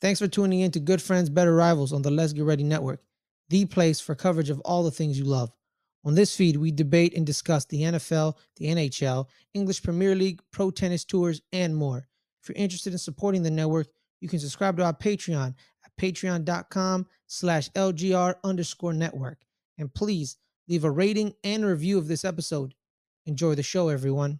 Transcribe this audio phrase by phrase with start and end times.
[0.00, 3.02] Thanks for tuning in to Good Friends, Better Rivals on the Let's Get Ready Network,
[3.48, 5.50] the place for coverage of all the things you love.
[6.04, 10.70] On this feed, we debate and discuss the NFL, the NHL, English Premier League, pro
[10.70, 12.06] tennis tours, and more.
[12.42, 13.88] If you're interested in supporting the network,
[14.20, 15.54] you can subscribe to our Patreon
[15.84, 19.38] at patreon.com slash LGR underscore network.
[19.78, 20.36] And please
[20.68, 22.74] leave a rating and review of this episode.
[23.26, 24.38] Enjoy the show, everyone.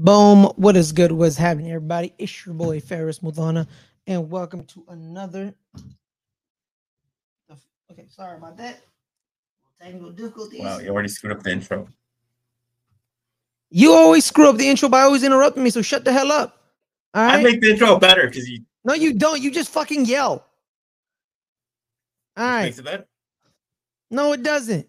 [0.00, 0.44] Boom.
[0.56, 1.12] What is good?
[1.12, 2.14] What's happening, everybody?
[2.16, 3.66] It's your boy Fares Muthana,
[4.06, 5.52] and welcome to another.
[7.92, 8.80] Okay, sorry about that.
[9.78, 10.60] Technical difficulties.
[10.60, 11.86] Wow, you already screwed up the intro.
[13.68, 16.56] You always screw up the intro by always interrupting me, so shut the hell up.
[17.12, 17.38] All right.
[17.38, 19.42] I make the intro better because you no, you don't.
[19.42, 20.46] You just fucking yell.
[22.38, 22.62] All right.
[22.62, 23.06] makes it better.
[24.10, 24.88] No, it doesn't.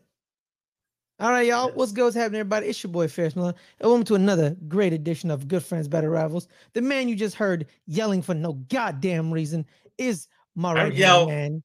[1.22, 1.67] All right, y'all.
[1.67, 1.75] Yes.
[1.75, 2.03] What's good?
[2.05, 2.66] What's happening, everybody?
[2.66, 6.09] It's your boy Fares Miller, and welcome to another great edition of Good Friends, Better
[6.09, 6.47] Rivals.
[6.73, 9.63] The man you just heard yelling for no goddamn reason
[10.00, 11.28] is my right yell.
[11.28, 11.61] man.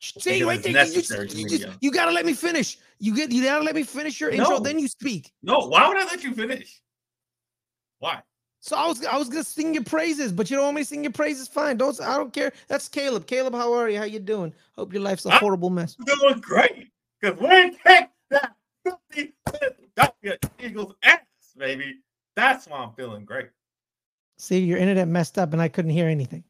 [0.00, 2.78] See, right there, you, just, you, just- you gotta let me finish.
[2.98, 4.60] You get you gotta let me finish your intro, No.
[4.60, 5.30] then you speak.
[5.42, 6.80] No, why would I let you finish?
[7.98, 8.22] Why?
[8.60, 10.86] So I was I was gonna sing your praises, but you don't want me to
[10.88, 11.48] sing your praises.
[11.48, 12.52] Fine, don't I don't care.
[12.68, 13.26] That's Caleb.
[13.26, 13.98] Caleb, how are you?
[13.98, 14.54] How you doing?
[14.74, 15.96] Hope your life's a I'm horrible mess.
[16.06, 16.88] Doing great.
[17.20, 21.20] Because we kicked that 50 Philadelphia Eagles ass,
[21.56, 22.00] baby.
[22.36, 23.48] That's why I'm feeling great.
[24.36, 26.44] See, your internet messed up and I couldn't hear anything.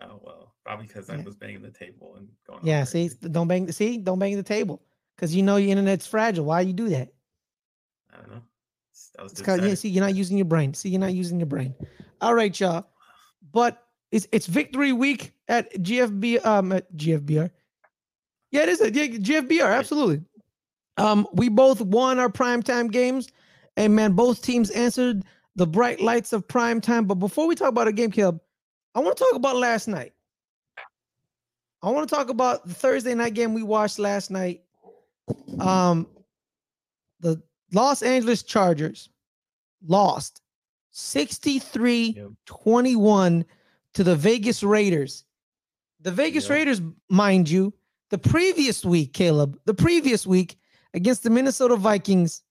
[0.00, 2.60] Oh well, probably because I was banging the table and going.
[2.62, 3.70] Yeah, see, don't bang.
[3.72, 4.80] See, don't bang the table
[5.16, 6.44] because you know your internet's fragile.
[6.44, 7.08] Why you do that?
[8.12, 8.42] I don't know.
[9.16, 10.72] That was yeah, see, you're not using your brain.
[10.74, 11.74] See, you're not using your brain.
[12.20, 12.86] All right, y'all.
[13.52, 17.50] But it's it's victory week at GFB um at GFBR.
[18.52, 19.76] Yeah, it is a yeah, GFBR.
[19.76, 20.24] Absolutely.
[20.98, 23.28] Um, we both won our primetime games,
[23.76, 25.22] and man, both teams answered
[25.56, 27.04] the bright lights of prime time.
[27.06, 28.40] But before we talk about a game, Caleb,
[28.94, 30.12] I want to talk about last night.
[31.82, 34.62] I want to talk about the Thursday night game we watched last night.
[35.60, 36.08] Um,
[37.20, 37.40] the
[37.72, 39.10] Los Angeles Chargers
[39.86, 40.42] lost
[40.90, 42.30] 63 Yep.
[42.46, 43.44] 21
[43.94, 45.24] to the Vegas Raiders.
[46.00, 46.50] The Vegas Yep.
[46.50, 47.72] Raiders, mind you,
[48.10, 50.58] the previous week, Caleb, the previous week
[50.94, 52.42] against the Minnesota Vikings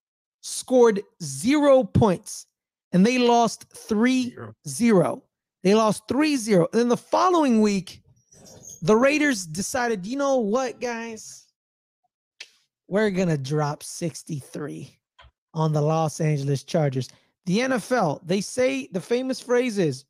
[0.41, 2.47] scored zero points
[2.91, 4.35] and they lost 3
[4.67, 5.23] Zero.
[5.63, 6.67] They lost 3 0.
[6.71, 8.01] Then the following week,
[8.81, 11.45] the Raiders decided, you know what, guys?
[12.87, 14.97] We're going to drop 63
[15.53, 17.09] on the Los Angeles Chargers.
[17.45, 20.05] The NFL, they say the famous phrase is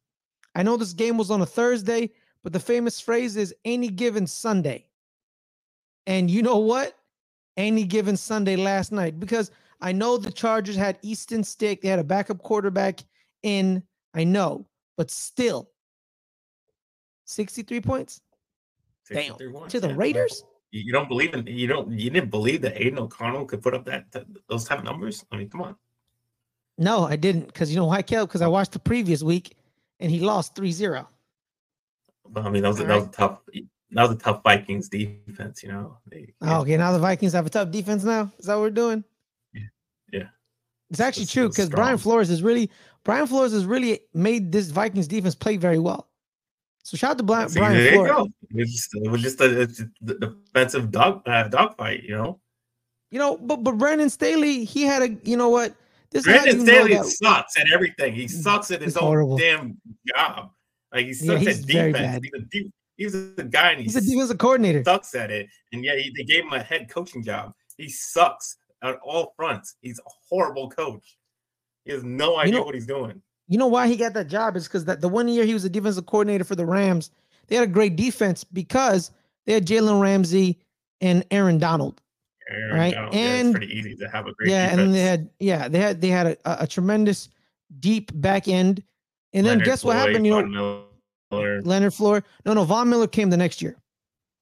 [0.56, 2.12] I know this game was on a Thursday,
[2.44, 4.88] but the famous phrase is any given Sunday.
[6.06, 6.97] And you know what?
[7.58, 9.52] Any given Sunday last night, because
[9.82, 13.02] I know the Chargers had Easton Stick, they had a backup quarterback
[13.44, 15.70] in, I know, but still
[17.26, 18.22] 63 points.
[19.10, 19.36] Damn.
[19.36, 19.96] points, To the yeah.
[19.96, 20.44] Raiders?
[20.72, 23.86] You, don't believe in you don't you didn't believe that Aidan O'Connell could put up
[23.86, 25.26] that, that those type of numbers?
[25.32, 25.76] I mean, come on.
[26.78, 27.48] No, I didn't.
[27.48, 28.30] Because you know why, Caleb?
[28.30, 29.56] Because I watched the previous week
[30.00, 31.08] and he lost 3 0.
[32.30, 33.40] But I mean, that was, that was a tough.
[33.92, 35.64] That was a tough Vikings defense.
[35.64, 35.98] You know.
[36.08, 36.78] They, Oh, okay.
[36.78, 38.32] Now the Vikings have a tough defense now.
[38.38, 39.04] Is that what we're doing?
[39.54, 39.62] Yeah.
[40.12, 40.24] Yeah.
[40.90, 41.98] It's actually It's- true because Brian.
[41.98, 42.70] Flores is really
[43.04, 46.10] Brian Flores has really made this Vikings defense play very well.
[46.84, 48.12] So shout out to Brian, See, Brian there you Flores.
[48.12, 48.28] go.
[48.50, 52.04] It was just, it was just a, it's the defensive dog uh, dogfight.
[52.04, 52.40] You know.
[53.12, 55.74] You know, but but Brandon Staley, he had a you know what?
[56.12, 58.14] This Brandon Staley that- sucks at everything.
[58.14, 59.38] He sucks at his It's own horrible.
[59.38, 59.78] damn
[60.14, 60.52] job.
[60.94, 62.26] Like he Yeah, sucks he's at defense.
[62.52, 64.84] He's a, de- he's a guy and he he's a defensive coordinator.
[64.84, 65.48] sucks at it.
[65.74, 67.54] And yet he, they gave him a head coaching job.
[67.78, 69.76] He sucks at all fronts.
[69.82, 71.18] He's a horrible coach.
[71.86, 73.22] He has no idea know- what he's doing.
[73.50, 75.64] You know why he got that job is because that the one year he was
[75.64, 77.12] a defensive coordinator for the Rams,
[77.48, 79.12] they had a great defense because
[79.46, 80.60] they had Jalen Ramsey
[81.00, 82.02] and Aaron Donald.
[82.50, 84.82] Aaron Right, Donald, yeah, and- it's pretty easy to have a great yeah, defense.
[84.82, 87.30] and they had yeah they had they had a, a, a tremendous
[87.80, 88.84] deep back end.
[89.34, 90.26] And then Leonard guess what Floyd, happened?
[90.28, 90.84] You know,
[91.32, 91.62] Miller.
[91.62, 92.24] Leonard Floor.
[92.46, 93.76] No, no, Von Miller came the next year.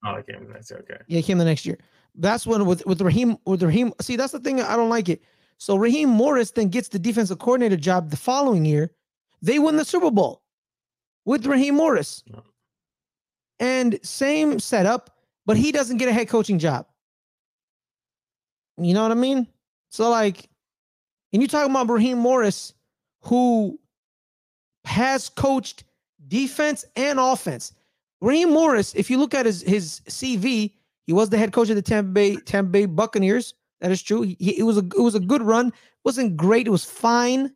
[0.06, 0.98] Oh, okay, that's okay.
[1.08, 1.78] Yeah, he came the next year.
[2.16, 3.94] That's when with with Raheem with Raheem.
[4.02, 4.62] See, that's the thing.
[4.62, 5.22] I don't like it.
[5.58, 8.92] So Raheem Morris then gets the defensive coordinator job the following year.
[9.42, 10.42] They win the Super Bowl
[11.26, 12.24] with Raheem Morris.
[12.28, 12.40] Yeah.
[13.60, 15.12] And same setup.
[15.46, 16.88] but he doesn't get a head coaching job.
[18.78, 19.48] You know what I mean?
[19.90, 20.50] So like,
[21.32, 22.74] and you talking about Raheem Morris,
[23.22, 23.80] who
[24.84, 25.84] has coached
[26.28, 27.74] defense and offense.
[28.22, 30.74] Raheem Morris, if you look at his his CV,
[31.06, 33.54] he was the head coach of the Tampa Bay Tampa Bay Buccaneers.
[33.82, 34.22] That is true.
[34.22, 35.68] He, he, it was a it was a good run.
[35.68, 35.74] It
[36.04, 36.68] wasn't great.
[36.68, 37.54] It was fine.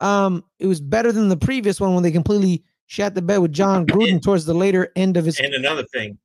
[0.00, 3.52] Um, it was better than the previous one when they completely shat the bed with
[3.52, 5.38] Jon Gruden towards the later end of his.
[5.40, 6.18] And another thing.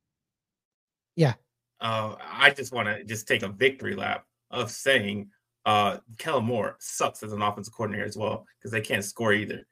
[1.16, 1.34] Yeah.
[1.80, 5.30] Uh, I just want to just take a victory lap of saying
[5.64, 9.66] uh Kellen Moore sucks as an offensive coordinator as well because they can't score either.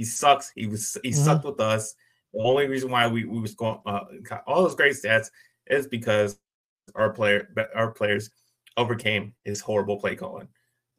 [0.00, 0.50] He sucks.
[0.54, 1.22] He was he mm-hmm.
[1.22, 1.94] sucked with us.
[2.32, 4.00] The only reason why we, we was going uh,
[4.46, 5.28] all those great stats
[5.66, 6.38] is because
[6.94, 8.30] our player our players
[8.78, 10.48] overcame his horrible play calling.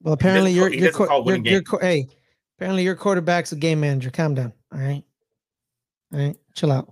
[0.03, 2.09] Well, apparently you're you're, you're, you're, hey,
[2.59, 4.11] apparently your quarterback's a game manager.
[4.11, 4.53] Calm down.
[4.71, 5.03] All right.
[6.13, 6.87] All right, chill out.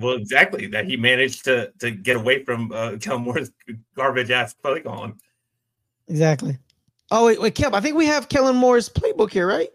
[0.00, 3.50] Well, exactly that he managed to to get away from uh, Kellen Moore's
[3.96, 5.18] garbage ass play calling.
[6.06, 6.58] Exactly.
[7.10, 7.74] Oh wait, wait, Kev.
[7.74, 9.70] I think we have Kellen Moore's playbook here, right?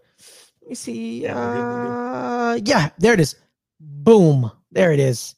[0.69, 1.25] Me see.
[1.25, 3.35] Uh, yeah, there it is.
[3.79, 4.51] Boom.
[4.71, 5.33] There it is.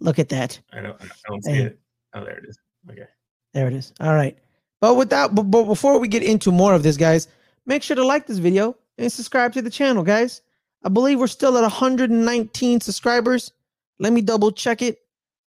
[0.00, 0.60] Look at that.
[0.72, 1.02] I don't.
[1.02, 1.78] I don't see it.
[2.14, 2.56] Oh, there it is.
[2.88, 3.06] Okay.
[3.52, 3.92] There it is.
[3.98, 4.38] All right.
[4.80, 7.26] But without, but, but before we get into more of this, guys,
[7.64, 10.42] make sure to like this video and subscribe to the channel, guys.
[10.84, 13.50] I believe we're still at 119 subscribers.
[13.98, 15.00] Let me double check it.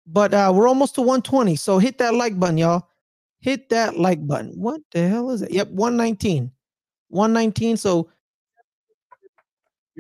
[0.06, 1.55] But uh, we're almost to 120.
[1.55, 2.88] So hit that like button, y'all.
[3.38, 4.55] Hit that like button.
[4.56, 5.53] What the hell is it?
[5.53, 6.50] Yep, 119.
[7.11, 7.76] 119.
[7.76, 8.11] So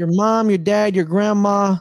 [0.00, 1.76] your mom, your dad, your grandma,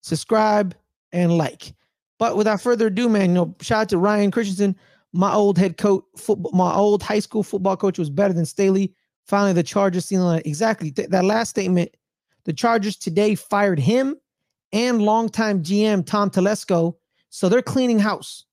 [0.00, 0.74] subscribe
[1.12, 1.74] and like.
[2.18, 4.74] But without further ado, man, you know, shout out to Ryan Christensen,
[5.12, 8.94] my old head coach, football, my old high school football coach was better than Staley.
[9.26, 11.94] Finally, the Chargers sealing exactly th- that last statement.
[12.44, 14.16] The Chargers today fired him
[14.72, 16.96] and longtime GM Tom Telesco.
[17.28, 18.46] So they're cleaning house.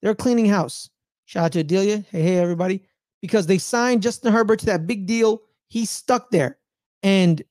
[0.00, 0.88] They're cleaning house.
[1.26, 1.98] Shout out to Adelia.
[2.10, 2.82] Hey, hey, everybody.
[3.20, 5.42] Because they signed Justin Herbert to that big deal.
[5.68, 6.56] He's stuck there.
[7.02, 7.42] And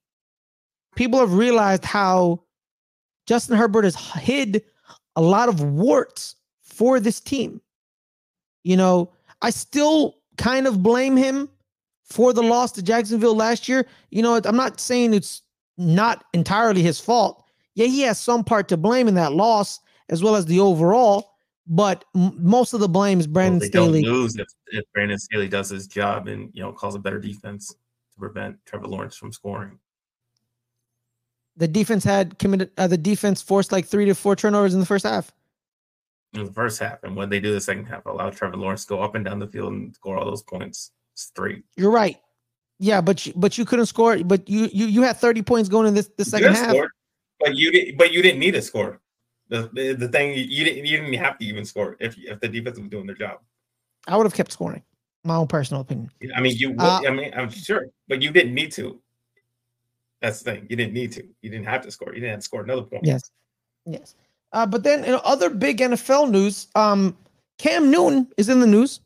[0.96, 2.44] people have realized how
[3.28, 4.64] Justin Herbert has hid
[5.16, 7.62] a lot of warts for this team.
[8.64, 11.50] You know, I still kind of blame him
[12.04, 13.86] for the loss to Jacksonville last year.
[14.10, 15.42] You know, I'm not saying it's
[15.78, 17.44] not entirely his fault.
[17.76, 21.32] Yeah, he has some part to blame in that loss as well as the overall,
[21.68, 24.02] but m- most of the blame is Brandon well, they Staley.
[24.02, 27.20] Don't lose if, if Brandon Staley does his job and you know calls a better
[27.20, 29.78] defense to prevent Trevor Lawrence from scoring.
[31.60, 32.72] The defense had committed.
[32.78, 35.32] Uh, the defense forced like three to four turnovers in the first half
[36.34, 38.90] in the first half, and when they do the second half, allow Trevor Lawrence to
[38.90, 41.64] go up and down the field and score all those points straight.
[41.76, 42.18] You're right.
[42.78, 44.18] Yeah, but you, but you couldn't score.
[44.24, 46.70] But you you you had 30 points going in this the second half.
[46.70, 46.92] Scored,
[47.40, 49.02] but you did but you didn't need to score.
[49.50, 52.48] The, the, the thing you didn't you didn't have to even score if if the
[52.48, 53.40] defense was doing their job.
[54.08, 54.84] I would have kept scoring.
[55.26, 56.10] My own personal opinion.
[56.34, 56.76] I mean, you.
[56.80, 59.02] Uh, I mean, I'm sure, but you didn't need to.
[60.22, 60.68] That's the thing.
[60.70, 61.24] You didn't need to.
[61.42, 62.10] You didn't have to score.
[62.14, 63.06] You didn't have to score another point.
[63.06, 63.32] Yes.
[63.86, 64.16] Yes.
[64.52, 67.18] Uh, but then in other big NFL news, um,
[67.58, 69.00] Cam Newton is in the news.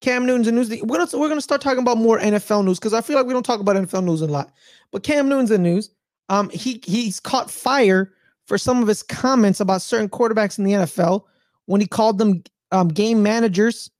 [0.00, 0.82] Cam Newton's in the news.
[0.82, 3.32] We're gonna we're gonna start talking about more NFL news because I feel like we
[3.32, 4.52] don't talk about NFL news a lot.
[4.90, 5.90] But Cam Newton's in the news.
[6.28, 8.12] Um, he he's caught fire
[8.46, 11.24] for some of his comments about certain quarterbacks in the NFL
[11.66, 12.42] when he called them
[12.72, 13.90] um, game managers,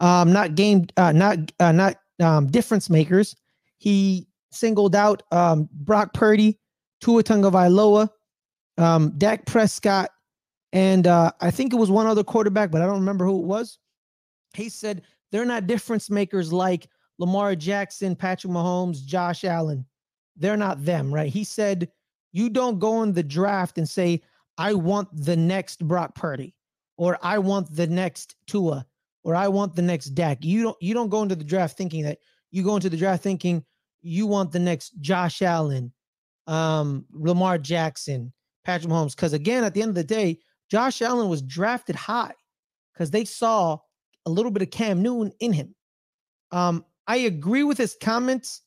[0.00, 3.34] um, not game, uh, not uh, not um, difference makers.
[3.78, 4.26] He
[4.56, 6.58] singled out um, Brock Purdy,
[7.00, 8.08] Tua Tagovailoa,
[8.78, 10.10] um, Dak Prescott,
[10.72, 13.46] and uh, I think it was one other quarterback, but I don't remember who it
[13.46, 13.78] was.
[14.54, 19.86] He said they're not difference makers like Lamar Jackson, Patrick Mahomes, Josh Allen.
[20.36, 21.32] They're not them, right?
[21.32, 21.88] He said
[22.32, 24.20] you don't go in the draft and say,
[24.58, 26.54] I want the next Brock Purdy,
[26.96, 28.86] or I want the next Tua,
[29.24, 30.44] or I want the next Dak.
[30.44, 32.18] You don't you don't go into the draft thinking that.
[32.50, 33.64] You go into the draft thinking
[34.06, 35.92] you want the next Josh Allen,
[36.46, 38.32] um, Lamar Jackson,
[38.64, 39.16] Patrick Mahomes.
[39.16, 40.38] Because again, at the end of the day,
[40.70, 42.34] Josh Allen was drafted high
[42.92, 43.78] because they saw
[44.24, 45.74] a little bit of Cam Newton in him.
[46.52, 48.62] Um, I agree with his comments.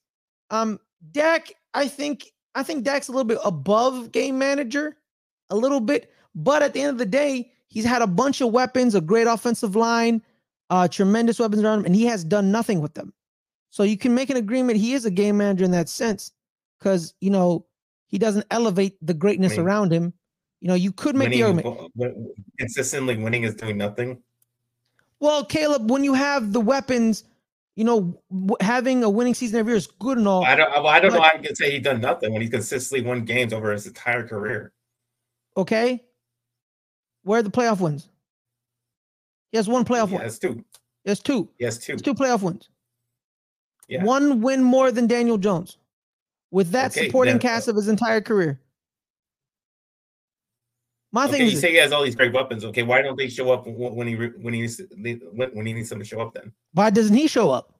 [0.50, 0.80] Um,
[1.12, 4.98] Dak, I think I think Dak's a little bit above game manager,
[5.50, 8.52] a little bit, but at the end of the day, he's had a bunch of
[8.52, 10.22] weapons, a great offensive line,
[10.70, 13.14] uh, tremendous weapons around him, and he has done nothing with them.
[13.70, 16.32] So you can make an agreement he is a game manager in that sense,
[16.80, 17.66] because you know
[18.08, 20.14] he doesn't elevate the greatness I mean, around him.
[20.62, 24.22] You know, you could make winning, the argument uh, consistently winning is doing nothing.
[25.20, 27.26] Well, Caleb, when you have the weapons,
[27.76, 30.44] you know, w- having a winning season every year is good and all.
[30.44, 30.70] I don't.
[30.72, 31.22] Well, I don't know.
[31.22, 34.74] I can say he's done nothing when he consistently won games over his entire career.
[35.56, 36.04] Okay.
[37.24, 38.10] Where are the playoff wins?
[39.52, 40.28] He has one playoff Yeah, win.
[40.28, 40.64] it's two.
[41.04, 41.50] He has two.
[41.60, 41.94] Yes, two.
[41.94, 42.70] It's two playoff wins.
[43.90, 44.04] Yeah.
[44.04, 45.78] One win more than Daniel Jones
[46.52, 48.60] with that okay, supporting then, uh, cast of his entire career.
[51.12, 52.64] My okay, thing is, you say he has all these great weapons.
[52.64, 55.98] Okay, why don't they show up when he when he needs when he needs them
[55.98, 56.36] to show up?
[56.36, 57.74] Then why doesn't he show up?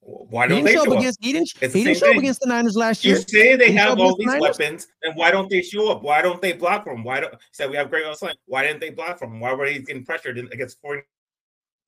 [0.00, 1.18] Why don't they show, up against?
[1.20, 3.16] He didn't, he didn't show up against the Niners last year.
[3.16, 6.02] You say they he have all these the weapons, and why don't they show up?
[6.02, 7.04] Why don't they block them?
[7.04, 7.34] Why don't?
[7.52, 8.36] Said we have great outside.
[8.46, 9.40] Why didn't they block them?
[9.40, 11.02] Why were he getting pressured against 49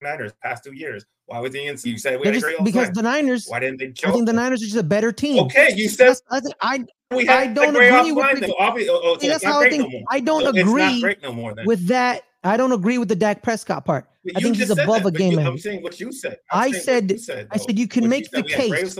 [0.02, 1.05] Niners past two years.
[1.26, 1.76] Why was he in?
[1.83, 3.47] You said we had just, a great because the Niners.
[3.49, 3.93] Why didn't they?
[4.07, 5.45] I think the Niners are just a better team.
[5.45, 9.61] Okay, you said I, I, we I don't agree with the, oh, oh, that's how
[9.61, 9.93] I think.
[9.93, 12.23] No I don't so agree no more, with that.
[12.45, 14.09] I don't agree with the Dak Prescott part.
[14.25, 15.33] But I think he's above that, a game.
[15.33, 16.38] You, I'm saying what you said.
[16.50, 18.99] I'm I said, said I said you can what make you the case.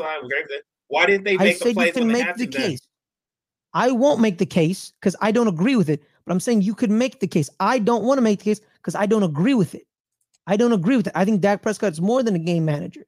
[0.88, 2.81] Why didn't they I said you can make the case.
[3.75, 6.02] I won't make the case because I don't agree with it.
[6.26, 7.49] But I'm saying you could make the case.
[7.59, 9.87] I don't want to make the case because I don't agree with it.
[10.49, 11.12] I don't agree with it.
[11.14, 13.05] I think Dak Prescott's more than a game manager.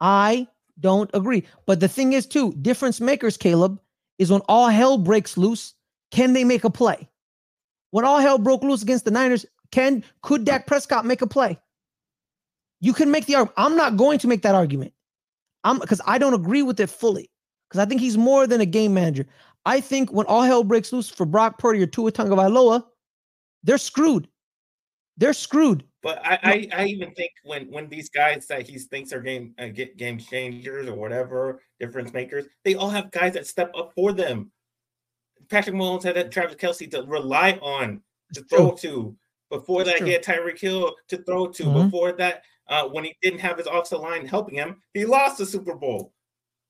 [0.00, 0.48] I
[0.80, 1.44] don't agree.
[1.66, 3.78] But the thing is, too, difference makers, Caleb,
[4.18, 5.74] is when all hell breaks loose,
[6.10, 7.08] can they make a play?
[7.90, 11.58] When all hell broke loose against the Niners, can could Dak Prescott make a play?
[12.80, 13.54] You can make the argument.
[13.58, 14.94] I'm not going to make that argument.
[15.64, 17.30] I'm because I don't agree with it fully.
[17.68, 19.26] Because I think he's more than a game manager.
[19.66, 22.82] I think when all hell breaks loose for Brock Purdy or Tua Tagovailoa,
[23.62, 24.26] they're screwed.
[25.18, 25.84] They're screwed.
[26.02, 29.54] But I, I, I even think when when these guys that he thinks are game
[29.58, 33.92] uh, get game changers or whatever difference makers, they all have guys that step up
[33.94, 34.50] for them.
[35.48, 38.00] Patrick Mahomes had that Travis Kelce to rely on
[38.34, 39.16] to throw to.
[39.50, 41.64] Before that, he had Tyreek Hill to throw to.
[41.64, 41.84] Mhm.
[41.84, 45.46] Before that, uh, when he didn't have his offset line helping him, he lost the
[45.46, 46.12] Super Bowl.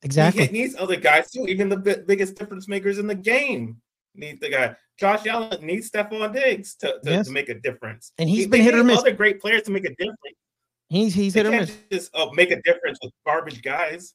[0.03, 0.47] Exactly.
[0.47, 1.47] He needs other guys too.
[1.47, 3.81] Even the bi- biggest difference makers in the game
[4.15, 4.77] need the guy.
[4.99, 7.27] Josh Allen needs Stefon Diggs to, to, Yes.
[7.27, 8.13] to make a difference.
[8.19, 8.99] And he's He- been hit or miss.
[8.99, 10.19] Other great players to make a difference.
[10.89, 11.77] He's he's They hit or miss.
[11.91, 14.15] just uh, make a difference with garbage guys.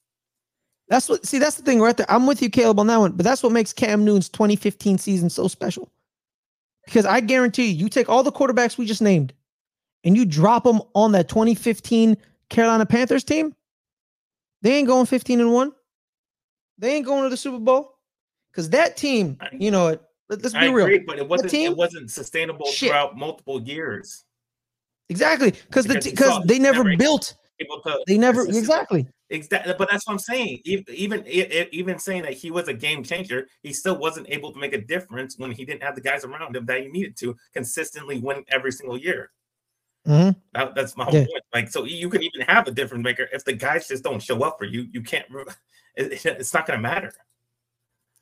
[0.89, 2.05] That's what see, that's the thing right there.
[2.09, 3.11] I'm with you, Caleb, on that one.
[3.13, 5.91] But that's what makes Cam Newton's 2015 season so special.
[6.85, 9.33] Because I guarantee you, you take all the quarterbacks we just named
[10.05, 12.15] and you drop them on that 2015
[12.49, 13.53] Carolina Panthers team,
[14.61, 15.71] they ain't going 15 and 1.
[16.77, 17.96] They ain't going to the Super Bowl.
[18.57, 20.09] Because that team, you know what?
[20.29, 20.87] Let, us be I real.
[20.87, 22.89] agree, but it wasn't team- it wasn't sustainable Shit.
[22.89, 24.25] throughout multiple years.
[25.09, 25.51] Exactly.
[25.51, 27.35] Because the Because you because saw they never never- built.
[27.59, 29.07] Able to They never consistently- exactly.
[29.29, 30.61] Exactly, but that's what I'm saying.
[30.65, 34.73] Even even saying that he was a game changer, he still wasn't able to make
[34.73, 38.19] a difference when he didn't have the guys around him that he needed to consistently
[38.19, 39.29] win every single year.
[40.07, 40.35] Mhm.
[40.53, 41.25] That, that's my whole Yeah.
[41.25, 41.43] point.
[41.53, 44.41] Like, so you can even have a difference maker if the guys just don't show
[44.43, 44.87] up for you.
[44.91, 45.27] You can't.
[45.99, 47.11] It, it's not going to matter.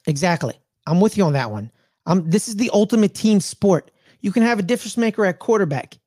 [0.07, 0.59] Exactly.
[0.88, 1.71] I'm with you on that one.
[2.05, 3.91] Um, this is the ultimate team sport.
[4.21, 5.97] You can have a difference maker at quarterback,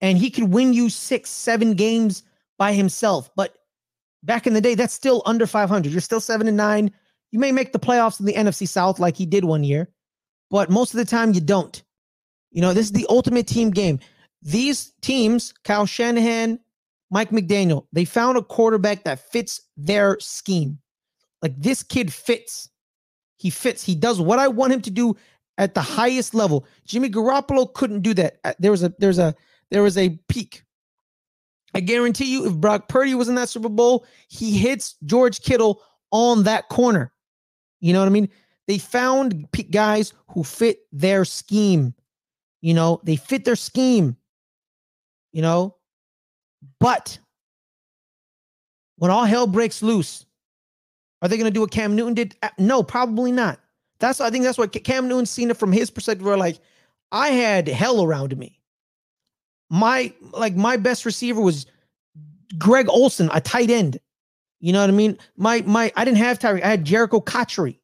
[0.00, 2.22] and he could win you six, seven games
[2.58, 3.30] by himself.
[3.34, 3.56] But
[4.22, 5.90] back in the day, that's still under 500.
[5.90, 6.92] You're still seven and nine.
[7.30, 9.88] You may make the playoffs in the NFC South like he did one year,
[10.50, 11.82] but most of the time you don't.
[12.50, 13.98] You know, this is the ultimate team game.
[14.42, 16.60] These teams, Kyle Shanahan,
[17.10, 20.78] Mike McDaniel, they found a quarterback that fits their scheme.
[21.40, 22.68] Like this kid fits.
[23.42, 23.82] He fits.
[23.82, 25.16] He does what I want him to do
[25.58, 26.64] at the highest level.
[26.84, 28.38] Jimmy Garoppolo couldn't do that.
[28.44, 29.34] Uh, There was a there's a
[29.72, 30.62] there was a peak.
[31.74, 35.82] I guarantee you, if Brock Purdy was in that Super Bowl, he hits George Kittle
[36.12, 37.12] on that corner.
[37.80, 38.28] You know what I mean?
[38.68, 41.94] They found guys who fit their scheme.
[42.60, 44.16] You know, they fit their scheme.
[45.32, 45.74] You know,
[46.78, 47.18] but
[48.98, 50.26] when all hell breaks loose,
[51.22, 52.36] are they going to do what Cam Newton did?
[52.58, 53.60] No, probably not.
[54.00, 56.26] That's I think that's what Cam Newton's seen it from his perspective.
[56.26, 56.58] Where like
[57.12, 58.58] I had hell around me.
[59.70, 61.66] My like my best receiver was
[62.58, 63.98] Greg Olsen, a tight end.
[64.58, 65.16] You know what I mean?
[65.36, 66.64] My my I didn't have Tyreek.
[66.64, 67.80] I had Jerricho Cotchery.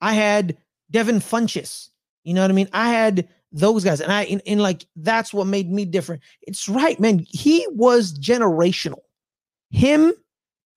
[0.00, 0.56] I had
[0.90, 1.90] Devin Funchess.
[2.24, 2.68] You know what I mean?
[2.72, 6.22] I had those guys, and I and, and like that's what made me different.
[6.42, 7.24] It's right, man.
[7.28, 9.00] He was generational.
[9.70, 10.12] Him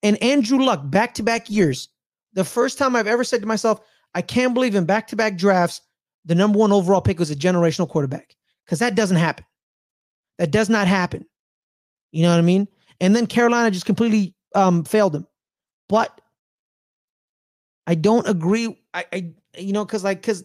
[0.04, 1.90] and Andrew Luck back to back years.
[2.36, 3.82] The first time I've ever said to myself,
[4.14, 5.82] I can't believe in back to back drafts,
[6.26, 9.46] the number one overall pick was a generational quarterback because that doesn't happen.
[10.38, 11.26] That does not happen.
[12.12, 12.68] You know what I mean?
[13.00, 15.28] And then Carolina just completely um, failed him.
[15.88, 16.20] But
[17.88, 18.82] I don't agree.
[18.94, 20.44] I, I you know, because like, because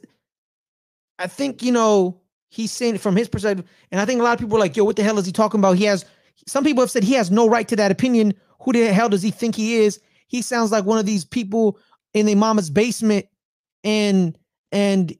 [1.18, 2.20] I think you know
[2.50, 4.76] he's saying it from his perspective, and I think a lot of people are like,
[4.76, 6.04] "Yo, what the hell is he talking about?" He has.
[6.46, 8.34] Some people have said he has no right to that opinion.
[8.60, 10.00] Who the hell does he think he is?
[10.30, 11.76] He sounds like one of these people
[12.14, 13.26] in their mama's basement,
[13.82, 14.38] and
[14.70, 15.16] and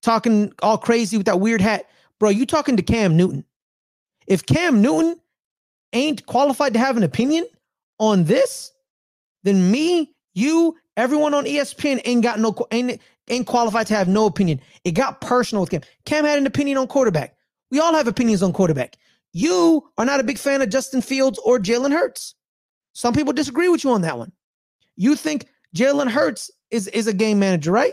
[0.00, 1.84] talking all crazy with that weird hat,
[2.18, 2.30] bro.
[2.30, 3.44] You talking to Cam Newton?
[4.26, 5.20] If Cam Newton
[5.92, 7.46] ain't qualified to have an opinion
[7.98, 8.72] on this,
[9.42, 14.24] then me, you, everyone on ESPN ain't got no ain't ain't qualified to have no
[14.24, 14.60] opinion.
[14.84, 15.82] It got personal with Cam.
[16.06, 17.36] Cam had an opinion on quarterback.
[17.70, 18.96] We all have opinions on quarterback.
[19.34, 22.35] You are not a big fan of Justin Fields or Jalen Hurts.
[22.96, 24.32] Some people disagree with you on that one.
[24.96, 27.92] You think Jalen Hurts is is a game manager, right?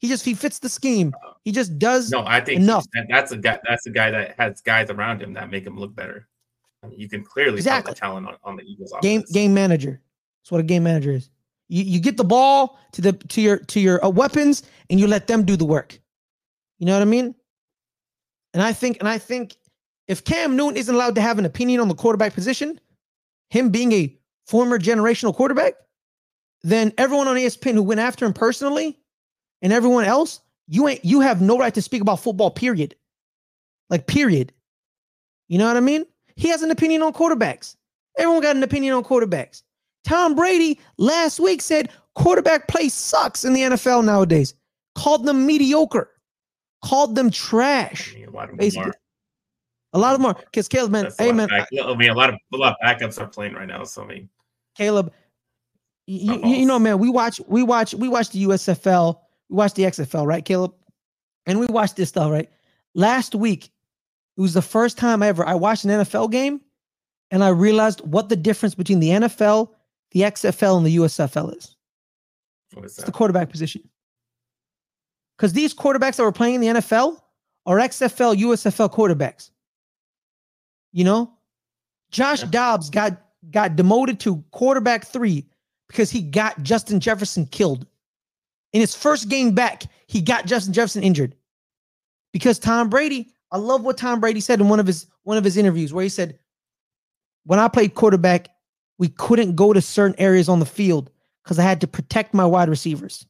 [0.00, 1.14] He just he fits the scheme.
[1.44, 2.10] He just does.
[2.10, 2.84] No, I think enough.
[2.92, 3.58] that- that's a guy.
[3.66, 6.28] That's a guy that has guys around him that make him look better.
[6.82, 7.94] I mean, you can clearly Exactly.
[7.94, 8.92] tell the talent on, on the Eagles.
[9.00, 9.98] game game manager.
[10.42, 11.30] That's what a game manager is.
[11.70, 15.06] You you get the ball to the to your to your uh, weapons and you
[15.06, 15.98] let them do the work.
[16.78, 17.34] You know what I mean?
[18.52, 19.56] And I think and I think
[20.06, 22.78] if Cam Newton isn't allowed to have an opinion on the quarterback position,
[23.48, 24.17] him being a
[24.48, 25.74] former generational quarterback,
[26.62, 28.98] then everyone on ESPN who went after him personally
[29.62, 32.50] and everyone else, you ain't you have no right to speak about football.
[32.50, 32.94] Period.
[33.90, 34.52] Like period.
[35.48, 36.04] You know what I mean?
[36.36, 37.76] He has an opinion on quarterbacks.
[38.18, 39.62] Everyone got an opinion on quarterbacks.
[40.04, 44.54] Tom Brady last week said quarterback play sucks in the NFL nowadays.
[44.94, 46.10] Called them mediocre.
[46.84, 48.14] Called them I trash.
[48.14, 48.94] mean, a lot of them are.
[49.94, 52.28] a lot of them are because Caleb, man, hey man, back- I mean, a lot
[52.28, 53.84] of a lot of backups are playing right now.
[53.84, 54.28] So I mean,
[54.78, 55.12] Caleb,
[56.06, 59.18] you, you, know, man, we watch, we watch, we watch the USFL,
[59.50, 60.72] we watch the XFL, right, Caleb?
[61.46, 62.48] And we watch this stuff, right?
[62.94, 63.70] Last week,
[64.36, 66.60] it was the first time ever I watched an NFL game
[67.30, 69.70] and I realized what the difference between the NFL,
[70.12, 71.76] the XFL, and the USFL is.
[72.72, 73.82] what is It's the quarterback position.
[75.36, 77.20] Because these quarterbacks that were playing in the NFL
[77.66, 79.50] are XFL, USFL quarterbacks.
[80.92, 81.32] You know,
[82.10, 82.48] Josh Yeah.
[82.50, 83.20] Dobbs got
[83.50, 85.46] got demoted to quarterback three
[85.88, 87.86] because he got Justin Jefferson killed.
[88.72, 91.34] In his first game back, he got Justin Jefferson injured.
[92.32, 95.44] Because Tom Brady, I love what Tom Brady said in one of his one of
[95.44, 96.38] his interviews where he said,
[97.44, 98.48] "When I played quarterback,
[98.98, 101.10] we couldn't go to certain areas on the field
[101.42, 103.24] because I had to protect my wide receivers.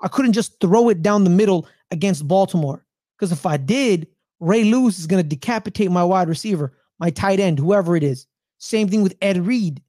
[0.00, 2.86] I couldn't just throw it down the middle against Baltimore
[3.18, 4.06] because if I did,
[4.38, 8.26] Ray Lewis is going to decapitate my wide receiver, my tight end, whoever it is.
[8.60, 9.82] Same thing with Ed Reed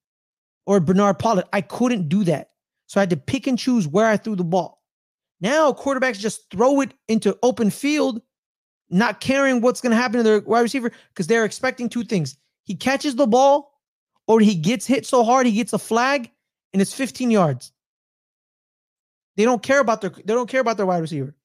[0.66, 1.46] or Bernard Pollard.
[1.54, 2.52] I couldn't do that.
[2.88, 4.82] So I had to pick and choose where I threw the ball.
[5.42, 8.22] Now quarterbacks just throw it into open field,
[8.90, 12.38] not caring what's going to happen to their wide receiver because they're expecting two things.
[12.64, 13.80] He catches the ball
[14.28, 16.32] or he gets hit so hard he gets a flag
[16.74, 17.72] and it's 15 yards.
[19.36, 21.36] They don't care about their they don't care about their wide receiver.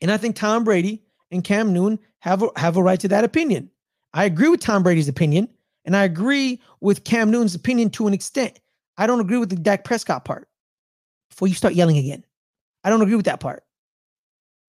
[0.00, 3.24] And I think Tom Brady and Cam Newton have a, have a right to that
[3.24, 3.70] opinion.
[4.12, 5.48] I agree with Tom Brady's opinion,
[5.88, 8.60] and I agree with Cam Newton's opinion to an extent.
[8.98, 10.46] I don't agree with the Dak Prescott part.
[11.30, 12.26] Before you start yelling again,
[12.84, 13.64] I don't agree with that part.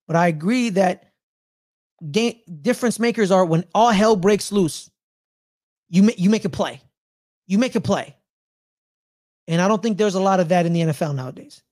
[0.06, 1.12] But I agree that
[2.12, 4.92] game difference makers are when all hell breaks loose.
[5.90, 6.82] You ma- you make a play,
[7.48, 8.16] you make a play,
[9.48, 11.64] and I don't think there's a lot of that in the NFL nowadays.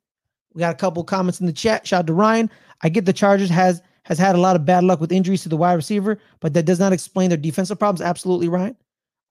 [0.56, 1.86] We got a couple comments in the chat.
[1.86, 2.50] Shout out to Ryan.
[2.82, 5.50] I get the Chargers has has had a lot of bad luck with injuries to
[5.50, 8.02] the wide receiver, but that does not explain their defensive problems.
[8.02, 8.76] Absolutely, Ryan.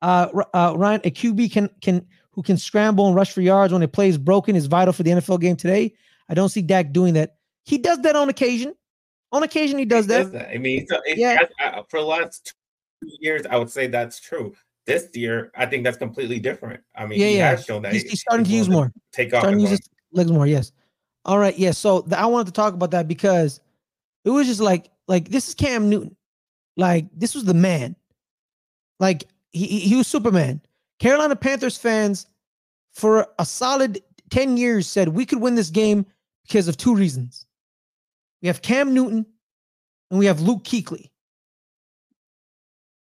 [0.04, 3.82] Uh, uh, Ryan, a QB can can who can scramble and rush for yards when
[3.82, 5.94] it plays broken is vital for the NFL game today.
[6.28, 7.36] I don't see Dak doing that.
[7.64, 8.74] He does that on occasion.
[9.32, 10.50] On occasion, he does that.
[10.52, 11.38] I mean, so it, Yeah.
[11.58, 11.78] yeah.
[11.78, 12.54] I, for the last
[13.00, 14.54] two years, I would say that's true.
[14.86, 16.80] This year, I think that's completely different.
[16.94, 17.50] I mean, Yeah, he yeah.
[17.50, 18.92] has shown that He's, he's starting to use more.
[19.12, 19.40] Take off.
[19.40, 20.46] starting to use his legs more.
[20.46, 20.72] Yes.
[21.24, 21.56] All right.
[21.58, 21.78] Yes.
[21.78, 23.60] So th- I wanted to talk about that because
[24.24, 26.14] it was just like like this is Cam Newton.
[26.76, 27.96] Like this was the man.
[29.00, 30.60] Like he he was Superman.
[30.98, 32.26] Carolina Panthers fans
[32.92, 36.04] for a solid 10 years said we could win this game
[36.46, 37.46] because of two reasons.
[38.42, 39.24] We have Cam Newton
[40.10, 41.10] and we have Luke Kuechly.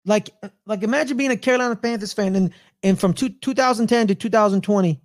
[0.05, 0.29] Like
[0.65, 5.01] like imagine being a Carolina Panthers fan and and from two, 2010 to 2020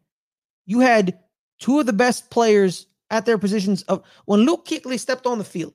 [0.67, 1.19] you had
[1.59, 5.45] two of the best players at their positions of when Luke Kuechly stepped on the
[5.45, 5.73] field.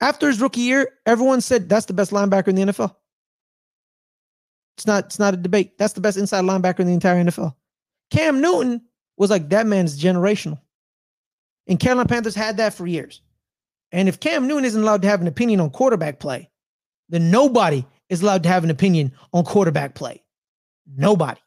[0.00, 2.94] After his rookie year, everyone said that's the best linebacker in the NFL.
[4.76, 5.78] It's not it's not a debate.
[5.78, 7.54] That's the best inside linebacker in the entire NFL.
[8.10, 8.82] Cam Newton
[9.16, 10.60] was like that man's generational.
[11.66, 13.22] And Carolina Panthers had that for years.
[13.92, 16.50] And if Cam Newton isn't allowed to have an opinion on quarterback play,
[17.08, 20.22] then nobody is allowed to have an opinion on quarterback play.
[20.86, 21.40] Nobody.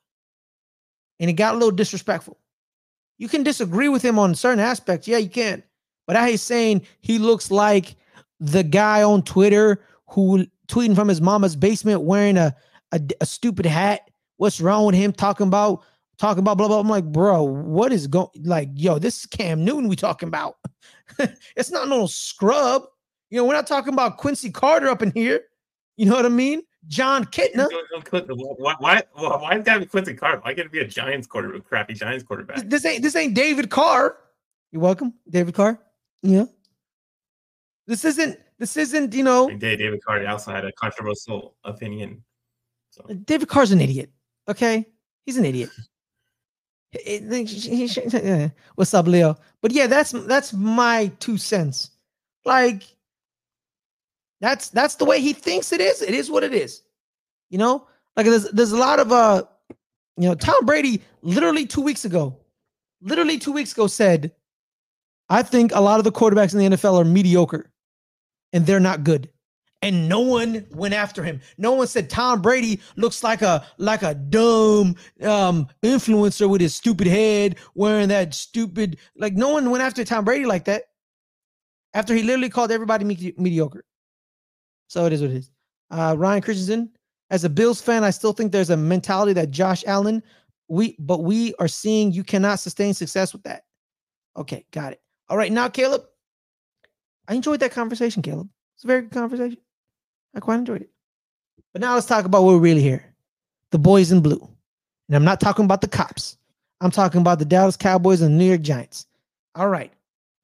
[1.19, 2.37] And it got a little disrespectful.
[3.17, 5.07] You can disagree with him on certain aspects.
[5.07, 5.63] Yeah, you can.
[6.05, 7.95] But I hate saying he looks like
[8.39, 12.55] the guy on Twitter who tweeting from his mama's basement wearing a,
[12.91, 14.09] a, a stupid hat.
[14.37, 15.83] What's wrong with him talking about
[16.17, 16.79] talking about blah blah?
[16.79, 20.55] I'm like, bro, what is going like, yo, this is Cam Newton we talking about.
[21.55, 22.83] it's not no scrub.
[23.29, 25.41] You know, we're not talking about Quincy Carter up in here.
[25.97, 26.61] You know what I mean?
[26.87, 27.67] Jon Kitna.
[28.57, 30.39] Why, why, why is that Quincy Carter?
[30.41, 32.69] Why can't it be a Giants quarterback, crappy Giants quarterback?
[32.69, 34.17] This ain't this ain't David Carr.
[34.71, 35.79] You're welcome, David Carr.
[36.21, 36.45] Yeah.
[37.87, 39.49] This isn't this isn't you know.
[39.49, 42.23] David Carr also had a controversial opinion.
[42.97, 43.13] So.
[43.13, 44.11] David Carr's an idiot.
[44.47, 44.85] Okay,
[45.25, 45.69] he's an idiot.
[48.75, 49.37] What's up, Leo?
[49.61, 51.91] But yeah, that's that's my two cents.
[52.45, 52.83] Like
[54.39, 56.01] that's that's the way he thinks it is.
[56.01, 56.81] It is what it is.
[57.49, 59.43] You know, like there's there's a lot of uh,
[60.17, 62.37] you know, Tom Brady literally two weeks ago,
[63.01, 64.31] literally two weeks ago said,
[65.29, 67.69] I think a lot of the quarterbacks in the NFL are mediocre,
[68.53, 69.29] and they're not good.
[69.83, 71.39] And no one went after him.
[71.59, 76.75] No one said Tom Brady looks like a like a dumb um influencer with his
[76.75, 80.85] stupid head wearing that stupid like no one went after Tom Brady like that.
[81.93, 83.85] After he literally called everybody me- mediocre.
[84.87, 85.51] So it is what it is.
[85.91, 86.89] Uh, Ryan Christensen,
[87.29, 90.23] as a Bills fan, I still think there's a mentality that Josh Allen,
[90.69, 93.63] we but we are seeing you cannot sustain success with that.
[94.35, 95.01] Okay, got it.
[95.29, 96.03] All right, now Caleb,
[97.27, 98.49] I enjoyed that conversation, Caleb.
[98.75, 99.57] It's a very good conversation.
[100.35, 100.89] I quite enjoyed it.
[101.73, 103.03] But now let's talk about what we're really here.
[103.71, 104.47] The boys in blue.
[105.07, 106.37] And I'm not talking about the cops.
[106.81, 109.07] I'm talking about the Dallas Cowboys and the New York Giants.
[109.55, 109.91] All right.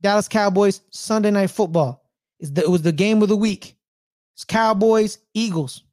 [0.02, 2.04] Dallas Cowboys, Sunday night football.
[2.39, 3.78] It was the game of the week.
[4.36, 5.84] It's Cowboys, Eagles.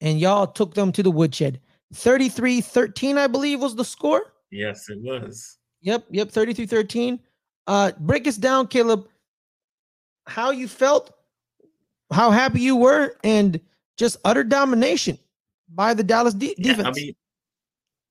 [0.00, 1.60] And y'all took them to the woodshed.
[1.94, 4.32] 33 13, I believe, was the score.
[4.50, 5.58] Yes, it was.
[5.82, 7.20] Yep, yep, 33 13.
[7.66, 9.08] Uh, break us down, Caleb.
[10.26, 11.15] How you felt,
[12.12, 13.60] how happy you were, and
[13.96, 15.18] just utter domination
[15.68, 16.78] by the Dallas de- defense.
[16.82, 17.14] Yeah, I mean,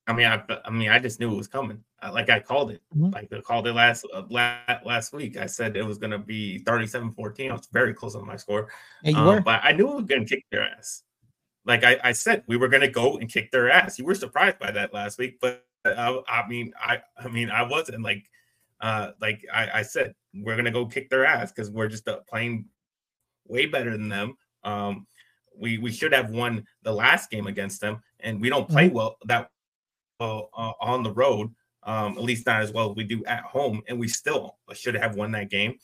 [0.07, 1.83] I mean, I, I mean, I just knew it was coming.
[2.11, 3.11] Like I called it, mm-hmm.
[3.11, 5.37] like I called it last uh, last last week.
[5.37, 7.49] I said it was going to be 37-14.
[7.49, 8.69] I was very close on my score.
[9.01, 9.41] Yeah, you um, were.
[9.41, 11.01] But I knew we were going to kick their ass.
[11.65, 13.97] Like I, I said, we were going to go and kick their ass.
[13.97, 17.63] You were surprised by that last week, but uh, I mean, I, I mean, I
[17.63, 18.29] wasn't like,
[18.81, 22.07] uh, like I, I said, we're going to go kick their ass because we're just
[22.07, 22.65] uh, playing
[23.47, 24.37] way better than them.
[24.63, 25.07] Um,
[25.57, 28.95] we we should have won the last game against them, and we don't play mm-hmm.
[28.95, 29.49] well that
[30.19, 31.51] well uh, on the road
[31.85, 34.95] um, at least not as well as we do at home, and we still should
[34.95, 35.77] have won that game.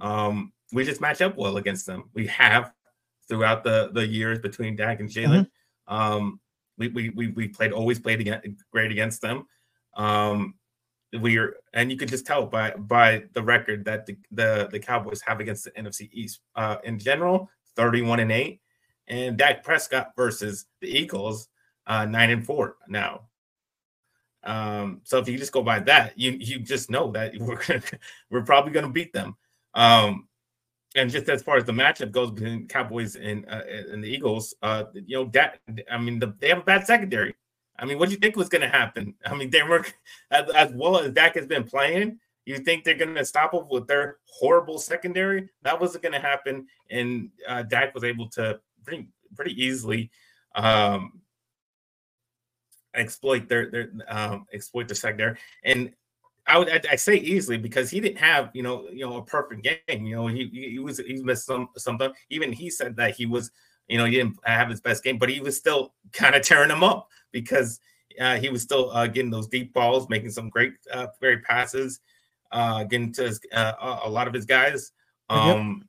[0.00, 2.04] Um, we just match up well against them.
[2.14, 2.72] We have
[3.28, 5.46] throughout the the years between Dak and Jalen.
[5.88, 5.94] Mm-hmm.
[5.94, 6.40] Um,
[6.78, 9.46] we, we we we played always played against, great against them.
[9.94, 10.54] Um,
[11.20, 14.78] we are, and you can just tell by by the record that the the, the
[14.78, 18.60] Cowboys have against the NFC East uh, in general, thirty one and eight,
[19.08, 21.48] and Dak Prescott versus the Eagles,
[21.86, 23.22] uh, nine and four now.
[24.44, 27.82] Um, so if you just go by that, you you just know that we're gonna,
[28.30, 29.36] we're probably going to beat them.
[29.74, 30.28] Um,
[30.94, 34.54] and just as far as the matchup goes between Cowboys and uh, and the Eagles,
[34.62, 35.58] uh, you know that
[35.90, 37.34] I mean the, they have a bad secondary.
[37.78, 39.14] I mean, what do you think was going to happen?
[39.24, 39.84] I mean, they were
[40.30, 42.18] as, as well as Dak has been playing.
[42.44, 45.48] You think they're going to stop them with their horrible secondary?
[45.62, 50.10] That wasn't going to happen, and uh, Dak was able to pretty pretty easily
[50.54, 51.20] um,
[52.94, 55.36] exploit their their um, exploit the secondary.
[55.64, 55.92] And
[56.46, 59.24] I would I, I, say easily because he didn't have you know you know a
[59.24, 60.06] perfect game.
[60.06, 62.12] You know he he was he missed some something.
[62.30, 63.50] Even he said that he was
[63.88, 66.68] you know he didn't have his best game, but he was still kind of tearing
[66.68, 67.08] them up
[67.40, 67.80] because
[68.18, 72.00] uh, he was still uh, getting those deep balls, making some great uh, great passes,
[72.50, 74.92] uh, getting to his, uh, a lot of his guys.
[75.28, 75.82] Um,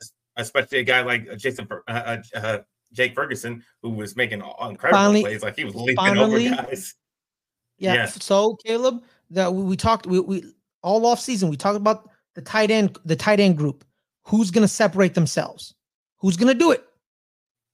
[0.00, 0.08] yep.
[0.36, 2.58] Especially a guy like Jason uh, uh,
[2.94, 6.94] Jake Ferguson, who was making incredible finally, plays, like he was leaping finally, over guys.
[7.78, 7.94] Yeah.
[7.94, 8.06] yeah.
[8.06, 10.44] So Caleb, that we, we talked, we, we
[10.82, 13.84] all off season, we talked about the tight end, the tight end group.
[14.24, 15.74] Who's going to separate themselves?
[16.20, 16.82] Who's going to do it?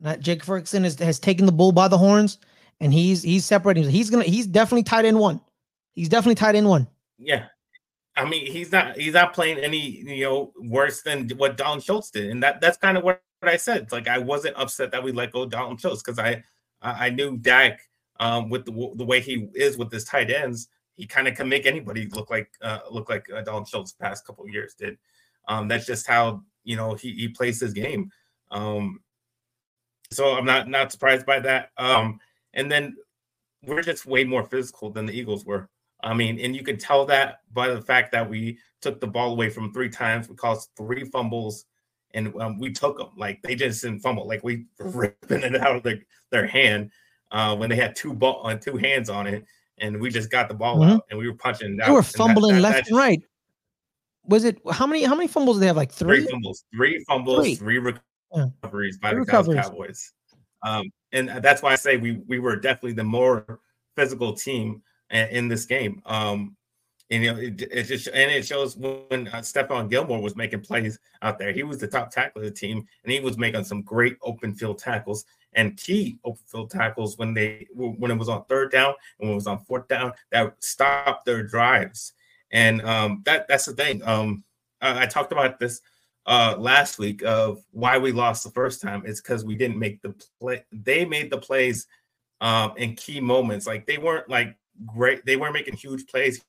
[0.01, 2.39] Not Jake Ferguson has, has taken the bull by the horns,
[2.81, 3.89] and he's he's separating.
[3.89, 5.41] He's gonna he's definitely tight end one.
[5.95, 6.87] He's definitely tight end one.
[7.19, 7.47] Yeah,
[8.17, 12.11] I mean, he's not he's not playing any you know worse than what Dalton Schultz
[12.11, 13.91] did, and that that's kind of what what I said.
[13.93, 16.43] Like I wasn't upset that we let go Dalton Schultz because I
[16.83, 17.81] I knew Dak
[18.21, 21.49] um, with the the way he is with his tight ends, he kind of can
[21.49, 24.99] make anybody look like uh, look like uh, Dalton Schultz past couple years did.
[25.47, 28.11] Um, that's just how you know he, he plays his game.
[28.51, 29.01] Um,
[30.11, 31.71] so I'm not not surprised by that.
[31.77, 32.19] Um,
[32.59, 32.97] and then
[33.65, 35.69] we're just way more physical than the Eagles were.
[36.03, 39.33] I mean, and you can tell that by the fact that we took the ball
[39.33, 40.29] away from three times.
[40.29, 41.65] We caused three fumbles
[42.15, 43.11] and um, we took them.
[43.17, 44.27] Like they just didn't fumble.
[44.27, 46.91] Like we ripping it out of their, their hand
[47.31, 49.45] uh, when they had two ball on uh, two hands on it,
[49.79, 50.91] and we just got the ball mm-hmm.
[50.93, 51.77] out and we were punching.
[51.77, 53.23] They were fumbling that, that, left and right.
[54.27, 55.77] Was it how many how many fumbles did they have?
[55.77, 56.21] Like three.
[56.21, 56.65] Three fumbles.
[56.75, 57.45] Three fumbles.
[57.45, 59.61] Three, three recoveries by the recoveries.
[59.61, 60.13] Cowboys.
[60.63, 63.61] Um, and that's why I say we we were definitely the more
[63.97, 66.03] physical team in this game.
[66.07, 66.57] Um,
[67.11, 70.61] and you know, it, it just and it shows when uh, Stephon Gilmore was making
[70.61, 71.53] plays out there.
[71.53, 74.55] He was the top tackle of the team, and he was making some great open
[74.55, 78.95] field tackles and key open field tackles when they when it was on third down
[79.19, 82.13] and when it was on fourth down that stopped their drives.
[82.51, 84.03] And um, that that's the thing.
[84.05, 84.45] Um,
[84.83, 85.81] I, I talked about this
[86.29, 89.05] uh, last week of why we lost the first time.
[89.07, 90.63] is because we didn't make the play.
[90.71, 91.87] They made the plays
[92.43, 93.67] um, in key moments.
[93.67, 94.55] Like they weren't like
[94.87, 95.25] great.
[95.25, 96.45] They weren't making huge plays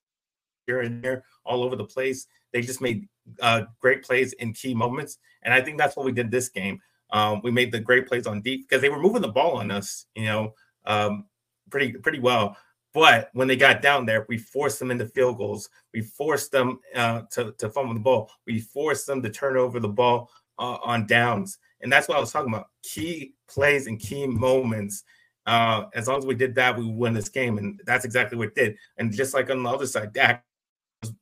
[0.67, 2.27] here and there all over the place.
[2.51, 3.07] They just made
[3.41, 6.81] uh, great plays in key moments, and I think that's what we did this game.
[7.11, 9.71] Um, we made the great plays on deep because they were moving the ball on
[9.71, 10.53] us, you know,
[10.85, 11.25] um,
[11.71, 12.57] pretty pretty well.
[12.93, 15.69] But when they got down there, we forced them into field goals.
[15.93, 18.31] We forced them uh, to to fumble the ball.
[18.47, 22.19] We forced them to turn over the ball uh, on downs, and that's what I
[22.19, 22.67] was talking about.
[22.83, 25.03] Key plays and key moments.
[25.45, 28.55] Uh, as long as we did that, we win this game, and that's exactly what
[28.55, 28.75] did.
[28.97, 30.43] And just like on the other side, Dak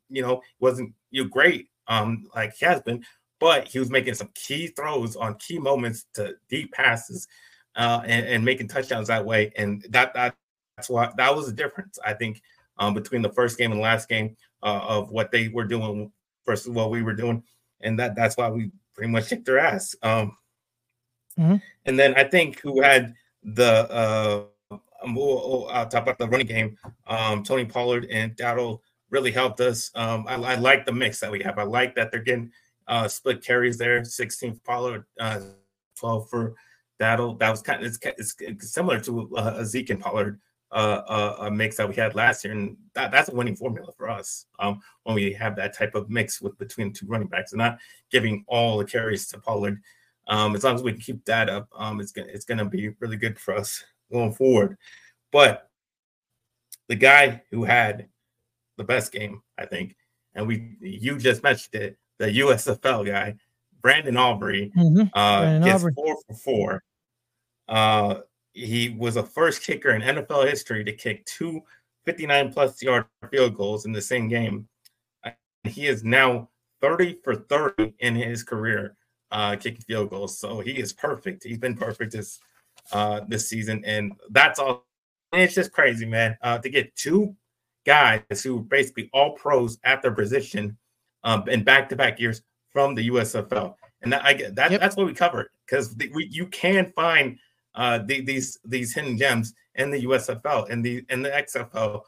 [0.09, 3.03] you know, wasn't you great um like he has been,
[3.39, 7.27] but he was making some key throws on key moments to deep passes
[7.75, 9.51] uh and, and making touchdowns that way.
[9.57, 10.35] And that, that
[10.77, 12.41] that's why that was the difference, I think,
[12.79, 16.11] um between the first game and the last game uh, of what they were doing
[16.45, 17.43] versus what we were doing.
[17.81, 19.95] And that that's why we pretty much kicked their ass.
[20.03, 20.37] Um
[21.37, 21.55] mm-hmm.
[21.85, 23.13] and then I think who had
[23.43, 24.43] the uh
[25.03, 26.77] um, I'll talk about the running game.
[27.05, 29.91] Um, Tony Pollard and Dowdle really helped us.
[29.95, 31.59] Um, I, I, like the mix that we have.
[31.59, 32.51] I like that they're getting
[32.87, 35.41] uh, split carries there, 16 Pollard, uh,
[35.99, 36.55] 12 for
[36.99, 37.37] Dowdle.
[37.39, 40.39] That was kind of it's, it's similar to uh, Zeke and Pollard
[40.71, 43.91] uh, uh, a mix that we had last year, and that, that's a winning formula
[43.97, 47.53] for us um, when we have that type of mix with between two running backs
[47.53, 47.79] and not
[48.11, 49.81] giving all the carries to Pollard.
[50.27, 52.89] Um, as long as we can keep that up, um, it's gonna it's gonna be
[52.99, 54.77] really good for us going forward.
[55.31, 55.69] But
[56.89, 58.07] the guy who had
[58.77, 59.95] the best game, I think.
[60.35, 63.35] And we you just mentioned it, the USFL guy,
[63.81, 65.07] Brandon Aubrey, mm-hmm.
[65.13, 65.93] uh, Brandon gets Aubrey.
[65.93, 66.83] four for four.
[67.67, 68.19] Uh,
[68.57, 71.61] he was the first kicker in NFL history to kick two
[72.05, 74.67] 59 plus yard field goals in the same game.
[75.63, 76.49] He is now
[76.81, 78.95] 30 for 30 in his career
[79.31, 80.39] uh, kicking field goals.
[80.39, 81.43] So he is perfect.
[81.43, 82.39] He's been perfect this
[82.93, 84.85] uh, this season, and that's all.
[85.33, 86.37] And it's just crazy, man.
[86.41, 87.35] Uh, to get two
[87.85, 90.77] guys who basically all pros at their position
[91.23, 92.41] um, in back-to-back years
[92.71, 94.79] from the USFL, and that, I get that yep.
[94.79, 97.37] that's what we covered because you can find
[97.77, 102.01] uh, the, these these hidden gems in the USFL and the in the XFL.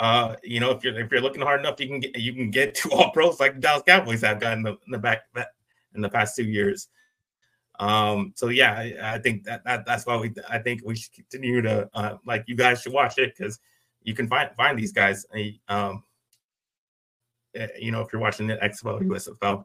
[0.00, 2.50] Uh, you know, if you're if you're looking hard enough, you can get you can
[2.50, 5.20] get to all pros like the Dallas Cowboys have gotten in the, in the back
[5.94, 6.88] in the past two years.
[7.78, 11.12] Um, so yeah, I, I think that, that that's why we I think we should
[11.12, 13.60] continue to uh, like you guys should watch it because
[14.02, 15.26] you can find find these guys.
[15.68, 16.04] Um,
[17.54, 19.64] eh, you know, if you're watching the XFL, USFL,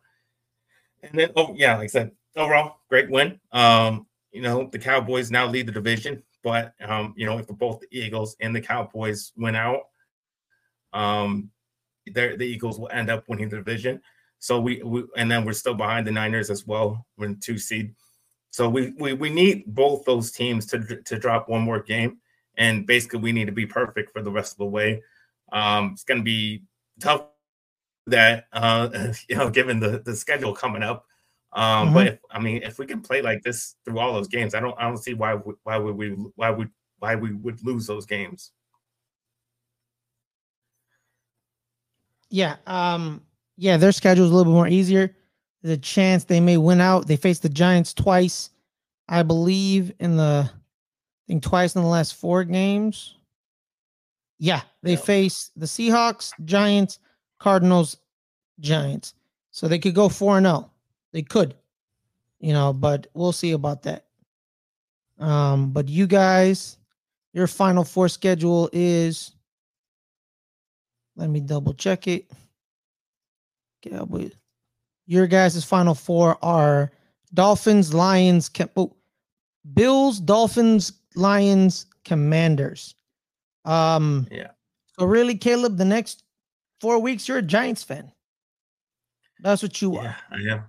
[1.03, 3.39] and then oh yeah, like I said, overall great win.
[3.53, 7.79] Um, you know, the Cowboys now lead the division, but um, you know, if both
[7.79, 9.81] the Eagles and the Cowboys win out,
[10.93, 11.49] um,
[12.05, 14.01] the Eagles will end up winning the division.
[14.39, 17.05] So we, we and then we're still behind the Niners as well.
[17.17, 17.95] We're in two seed.
[18.51, 22.19] So we, we we need both those teams to to drop one more game
[22.57, 25.01] and basically we need to be perfect for the rest of the way.
[25.51, 26.63] Um, it's going to be
[26.99, 27.25] tough
[28.07, 31.05] that uh, you know, given the the schedule coming up.
[31.53, 31.93] Um, mm-hmm.
[31.93, 34.59] But if, I mean, if we can play like this through all those games, I
[34.59, 35.33] don't I don't see why
[35.63, 38.51] why would we why would why we would lose those games.
[42.29, 43.21] Yeah, um,
[43.55, 45.15] yeah, their schedule is a little bit more easier.
[45.61, 47.07] There's a chance they may win out.
[47.07, 48.49] They face the Giants twice,
[49.07, 50.51] I believe, in the
[51.27, 53.15] think twice in the last four games.
[54.39, 56.99] Yeah, they face the Seahawks, Giants,
[57.39, 57.97] Cardinals,
[58.59, 59.13] Giants.
[59.51, 60.71] So they could go 4 and 0.
[61.13, 61.55] They could,
[62.39, 64.05] you know, but we'll see about that.
[65.19, 66.77] Um, but you guys,
[67.33, 69.31] your final four schedule is
[71.15, 72.29] let me double check it.
[73.81, 74.33] Cowboys.
[75.07, 76.91] Your guys' final four are
[77.33, 78.95] Dolphins, Lions, oh,
[79.73, 82.95] Bills, Dolphins, Lions, Commanders.
[83.65, 84.51] Um, yeah.
[84.97, 86.23] So really, Caleb, the next
[86.79, 88.11] four weeks, you're a Giants fan.
[89.39, 90.15] That's what you yeah, are.
[90.31, 90.63] I am.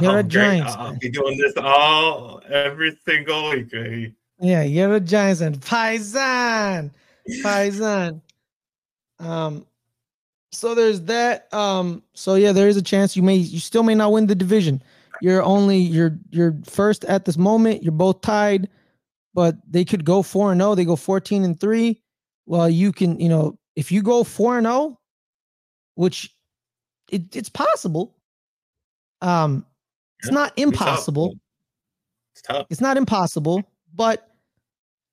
[0.00, 0.74] You're a Giants.
[0.76, 3.72] I'll, be doing this all every single week.
[3.72, 4.12] Right?
[4.40, 5.54] Yeah, you're a Giants fan.
[5.56, 6.90] Paisan,
[7.42, 8.20] Paisan.
[9.18, 9.66] Um,
[10.52, 11.52] so there's that.
[11.52, 14.34] Um, so yeah, there is a chance you may, you still may not win the
[14.34, 14.82] division.
[15.20, 17.82] You're only you're you're first at this moment.
[17.82, 18.68] You're both tied,
[19.34, 20.74] but they could go four and zero.
[20.74, 22.00] They go fourteen and three.
[22.46, 24.98] Well, you can you know if you go four and zero,
[25.94, 26.34] which
[27.10, 28.16] it, it's possible.
[29.20, 29.66] Um,
[30.20, 31.34] it's Yeah, not impossible.
[32.32, 32.66] It's tough.
[32.70, 34.28] It's not impossible, but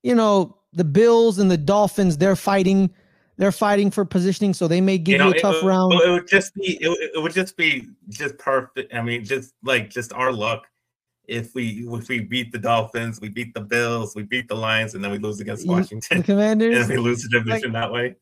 [0.04, 2.89] you know the Bills and the Dolphins they're fighting.
[3.38, 5.93] They're fighting for positioning, so they may give you, know, a tough it, round.
[5.93, 8.93] It would just be it, would- it would just be just perfect.
[8.93, 10.65] I mean, just like just our luck.
[11.26, 14.96] If we if we beat the Dolphins, we beat the Bills, we beat the Lions,
[14.96, 16.78] and then we lose against Washington, the Commanders.
[16.78, 18.15] and we lose the division that way.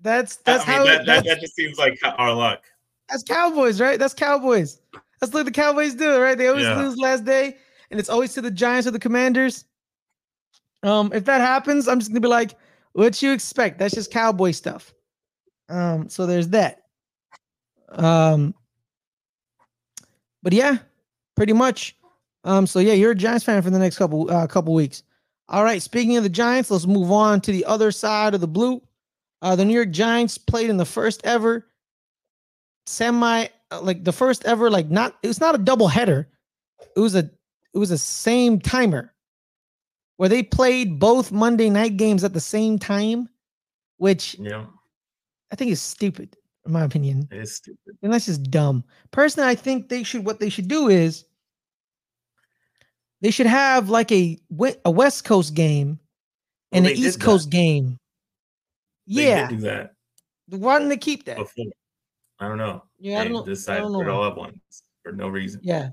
[0.00, 2.62] That's that's I mean, how that, that, that's, that just seems like our luck.
[3.08, 3.98] that's Cowboys, right?
[3.98, 4.78] That's Cowboys.
[5.24, 6.36] That's what the Cowboys do, right?
[6.36, 6.80] They always Yeah.
[6.82, 7.56] lose last day,
[7.90, 9.64] and it's always to the Giants or the Commanders.
[10.82, 12.56] Um, if that happens, I'm just gonna be like,
[12.92, 13.78] "What you expect?
[13.78, 14.92] That's just Cowboy stuff."
[15.68, 16.82] Um, so there's that.
[17.90, 18.54] Um,
[20.42, 20.78] but yeah,
[21.36, 21.96] pretty much.
[22.44, 25.02] Um, so yeah, you're a Giants fan for the next couple uh, couple weeks.
[25.48, 25.80] All right.
[25.80, 28.82] Speaking of the Giants, let's move on to the other side of the blue.
[29.40, 31.66] Uh, the New York Giants played in the first ever
[32.86, 35.16] semi, Uh, like the first ever, like not.
[35.22, 36.28] It was not a double header.
[36.96, 37.30] It was a
[37.74, 39.12] it was a same timer
[40.16, 43.28] where they played both Monday night games at the same time,
[43.96, 44.68] which know,
[45.52, 47.28] I think is stupid, in my opinion.
[47.32, 47.96] it is stupid.
[48.02, 48.84] And that's just dumb.
[49.10, 51.24] Personally, I think they should what they should do is
[53.20, 54.38] they should have like a
[54.84, 55.98] a West Coast game
[56.72, 57.20] and they an East.
[57.20, 57.98] Coast game.
[59.06, 59.94] They Yeah, did do that
[60.48, 61.36] why didn't they keep that?
[61.38, 61.66] before.
[62.40, 62.82] I don't know.
[62.98, 63.42] Yeah, I don't know.
[63.42, 64.04] I decided don't to know.
[64.04, 64.16] put it why.
[64.18, 65.60] all at once for no reason.
[65.62, 65.90] Yeah,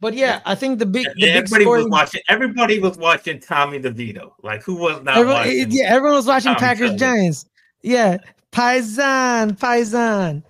[0.00, 1.82] but yeah, I think the big the Yeah, big everybody story.
[1.84, 2.20] was watching.
[2.28, 4.32] Everybody was watching Tommy DeVito.
[4.42, 5.70] Like who was not Everyone, watching?
[5.70, 6.98] yeah, everyone was watching Tommy Packers Kelly.
[6.98, 7.44] Giants.
[7.82, 8.18] Yeah,
[8.52, 10.42] Paisan, Paisan.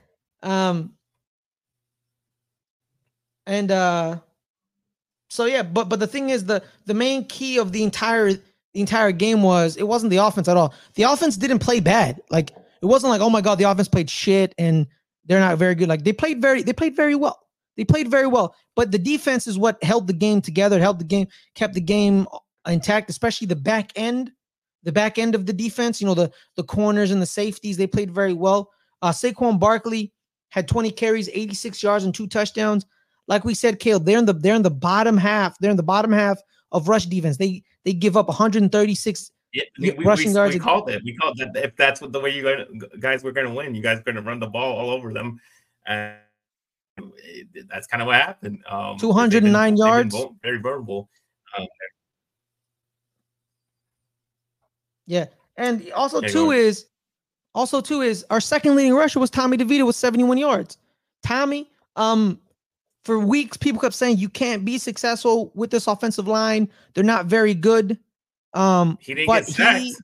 [0.43, 0.93] Um,
[3.47, 4.19] and uh,
[5.29, 8.81] so yeah, but but the thing is the the main key of the entire the
[8.81, 10.75] entire game was it wasn't the offense at all.
[10.95, 12.21] The offense didn't play bad.
[12.31, 14.87] Like it wasn't like oh my god the offense played shit and
[15.29, 15.89] they're not very good.
[15.89, 17.39] Like they played very they played very well.
[17.77, 18.57] They played very well.
[18.75, 20.81] But the defense is what held the game together.
[20.81, 22.27] Held the game kept the game
[22.67, 24.33] intact, especially the back end.
[24.85, 27.87] The back end of the defense, you know, the the corners and the safeties, they
[27.87, 28.71] played very well.
[29.03, 30.13] Uh Saquon Barkley
[30.51, 32.87] had 20 carries, 86 yards, and two touchdowns.
[33.27, 35.59] Like we said, Kale, they're in the they're in the bottom half.
[35.59, 36.41] They're in the bottom half
[36.73, 37.37] of rush defense.
[37.37, 39.31] They they give up 136.
[39.53, 41.03] Yeah, we, we, rushing we, yards we called it.
[41.05, 41.49] We called it.
[41.55, 42.43] If that's what the way you
[43.01, 45.13] guys, were going to win, you guys are going to run the ball all over
[45.13, 45.41] them,
[45.87, 46.17] and
[47.69, 48.63] that's kind of what happened.
[48.69, 50.17] Um, 209 they've been yards.
[50.43, 51.09] very vulnerable.
[55.09, 55.25] Yeah.
[55.57, 56.87] And also go is
[57.55, 60.79] also two is our second leading rusher was Tommy DeVito with 71 yards.
[61.25, 62.39] Tommy, um,
[63.05, 66.69] for weeks people kept saying you can't be successful with this offensive line.
[66.95, 67.99] They're not very good.
[68.55, 69.81] Um, He didn't but get sacked.
[69.81, 69.97] he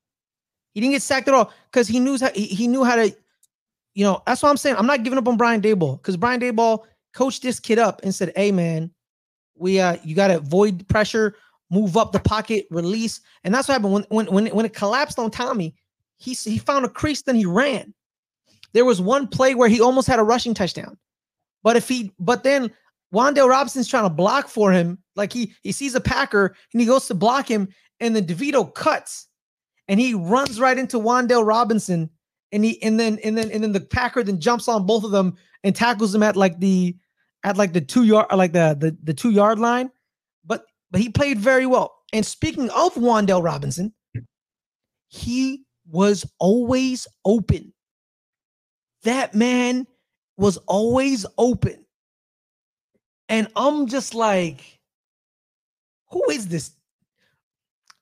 [0.75, 3.15] he didn't get sacked at all because he knew how he, he knew how to,
[3.95, 4.77] you know, that's what I'm saying.
[4.77, 8.15] I'm not giving up on Brian Daboll because Brian Daboll coached this kid up and
[8.15, 8.91] said, Hey man,
[9.57, 11.37] we uh you gotta avoid pressure,
[11.71, 13.21] move up the pocket, release.
[13.45, 15.75] And that's what happened when when when it, when it collapsed on Tommy,
[16.19, 17.95] he he found a crease, then he ran.
[18.73, 20.99] There was one play where he almost had a rushing touchdown.
[21.63, 22.73] But if he but then
[23.15, 26.87] Wan'Dale Robinson's trying to block for him, like he he sees a Packer and he
[26.87, 27.69] goes to block him,
[28.01, 29.29] and then DeVito cuts
[29.89, 32.11] and he runs right into Wan'Dale Robinson,
[32.53, 35.11] and he and then and then and then the Packer then jumps on both of
[35.11, 36.97] them and tackles them at like the
[37.45, 39.91] at like the two yard like the the, the two yard line.
[40.45, 41.95] But but he played very well.
[42.13, 43.93] And speaking of Wan'Dale Robinson,
[45.09, 47.73] he was always open.
[49.03, 49.87] That man
[50.37, 51.85] was always open.
[53.29, 54.81] And I'm just like,
[56.11, 56.73] who is this?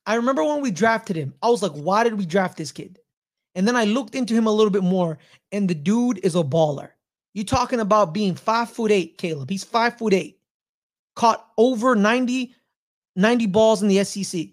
[0.07, 2.99] I remember when we drafted him, I was like, why did we draft this kid?
[3.55, 5.19] And then I looked into him a little bit more,
[5.53, 6.91] and the dude is a baller.
[7.35, 9.51] You talking about being five foot eight, Caleb.
[9.51, 10.39] He's five foot eight.
[11.15, 12.55] Caught over 90,
[13.17, 14.49] 90 balls in the SEC.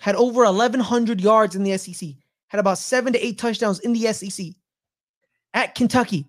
[0.00, 2.10] Had over 1,100 yards in the SEC.
[2.48, 4.46] Had about seven to eight touchdowns in the SEC.
[5.54, 6.26] At Kentucky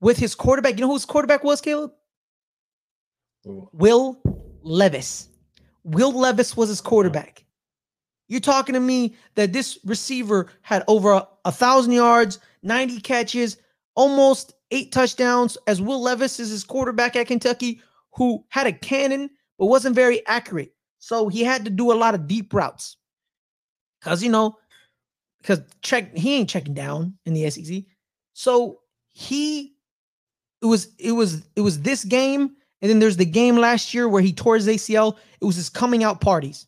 [0.00, 0.74] with his quarterback.
[0.74, 1.92] You know who his quarterback was, Caleb?
[3.44, 4.20] Will
[4.62, 5.28] Levis.
[5.84, 7.44] Will Levis was his quarterback.
[8.28, 13.56] You're talking to me that this receiver had over a, thousand yards, 90 catches,
[13.94, 17.80] almost eight touchdowns, as Will Levis is his quarterback at Kentucky,
[18.12, 20.74] who had a cannon but wasn't very accurate.
[20.98, 22.96] So he had to do a lot of deep routes.
[24.02, 24.56] Cause you know,
[25.40, 27.82] because check he ain't checking down in the SEC.
[28.34, 28.80] So
[29.12, 29.74] he
[30.62, 34.08] it was it was it was this game And then there's the game last year
[34.08, 35.16] where he tore his ACL.
[35.40, 36.66] It was his coming out parties.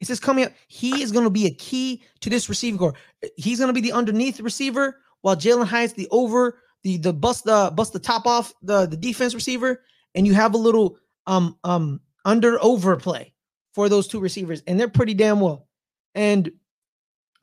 [0.00, 2.94] It's his coming up, He is going to be a key to this receiving corps.
[3.36, 7.44] He's going to be the underneath receiver while Jalin Hyatt's the over the the bust
[7.44, 9.82] the bust the top off the the defense receiver,
[10.14, 10.96] and you have a little
[11.26, 13.32] um um under overplay
[13.74, 15.68] for those two receivers, and they're pretty damn well.
[16.14, 16.50] And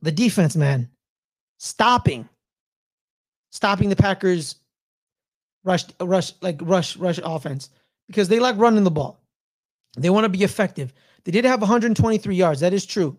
[0.02, 0.90] the defense, man,
[1.60, 2.28] stopping,
[3.52, 4.56] stopping the Packers
[5.64, 7.70] rush rush like rush rush offense
[8.08, 9.20] because they like running the ball.
[9.98, 10.94] They want to be effective.
[11.28, 12.62] They did have 123 yards.
[12.62, 13.18] That is true.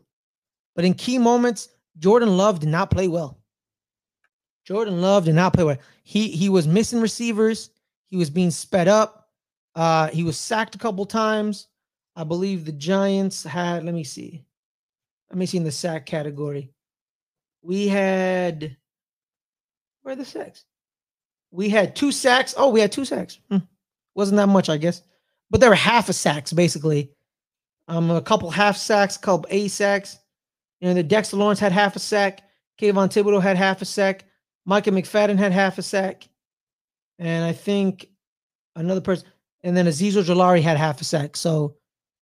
[0.75, 3.39] But in key moments, Jordan Love did not play well.
[4.65, 5.77] Jordan Love did not play well.
[6.05, 7.69] He he was missing receivers.
[8.07, 9.29] He was being sped up.
[9.75, 11.69] Uh, he was sacked a couple times.
[12.17, 13.85] I believe the Giants had.
[13.85, 14.43] Let me see.
[15.29, 16.71] Let me see in the sack category.
[17.61, 18.75] We had.
[20.01, 20.65] Where are the sacks?
[21.51, 22.55] We had two sacks.
[22.57, 23.39] Oh, we had two sacks.
[23.51, 23.59] Hmm.
[24.15, 25.03] Wasn't that much, I guess.
[25.51, 27.13] But there were half a sacks basically.
[27.89, 30.19] Um, a couple half sacks, couple A sacks.
[30.81, 32.43] You know, the Dexter Lawrence had half a sack.
[32.81, 34.25] Kayvon Thibodeaux had half a sack.
[34.67, 36.29] Micah McFadden had half a sack,
[37.19, 38.09] and I think
[38.77, 39.27] another person,
[39.63, 41.37] and then Azeez Ojulari had half a sack.
[41.37, 41.77] So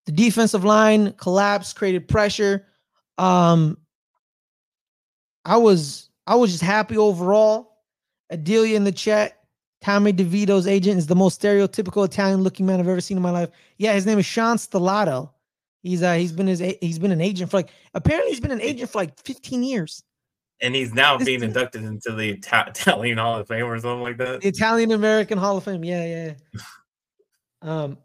[0.06, 2.64] the defensive line collapsed, created pressure.
[3.18, 3.76] Um,
[5.44, 7.72] I was I was just happy overall.
[8.30, 9.40] Adelia in the chat.
[9.82, 13.50] Tommy DeVito's agent is the most stereotypical Italian-looking man I've ever seen in my life.
[13.76, 15.30] Yeah, his name is Sean Stellato.
[15.86, 18.60] He's uh he's been his he's been an agent for like apparently he's been an
[18.60, 20.02] agent for like 15 years
[20.60, 24.44] and he's now being inducted into the Italian Hall of Fame or something like that.
[24.44, 25.84] Italian American Hall of Fame.
[25.84, 26.60] Yeah, yeah.
[27.62, 27.98] um.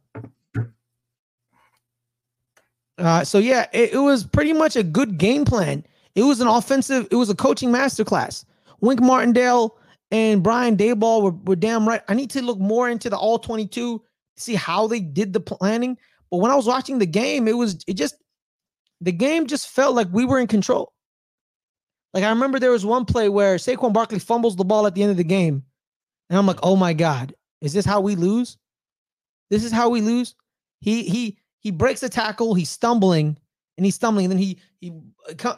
[2.98, 5.84] Uh, so yeah, it, it, was pretty much a good game plan.
[6.14, 7.08] It was an offensive.
[7.10, 8.46] It was a coaching masterclass.
[8.82, 9.78] Wink Martindale
[10.12, 12.02] and Brian Daboll were, were damn right.
[12.10, 14.04] I need to look more into the all twenty two
[14.36, 15.98] to see how they did the planning.
[16.32, 18.16] But when I was watching the game, it was it just
[19.02, 20.94] the game just felt like we were in control.
[22.14, 25.04] Like I remember there was one play where Saquon Barkley fumbles the ball at the
[25.04, 25.64] end of the game.
[26.30, 28.58] And I'm like, oh my God, is this how we lose?
[29.50, 30.34] This is how we lose.
[30.80, 33.38] He he he breaks the tackle, he's stumbling,
[33.78, 34.94] and he's stumbling, and then he he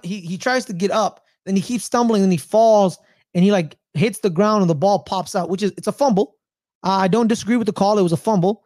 [0.02, 2.98] he he tries to get up, then he keeps stumbling, and he falls,
[3.34, 5.92] and he like hits the ground and the ball pops out, which is it's a
[5.92, 6.36] fumble.
[6.84, 8.64] Uh, I don't disagree with the call, it was a fumble,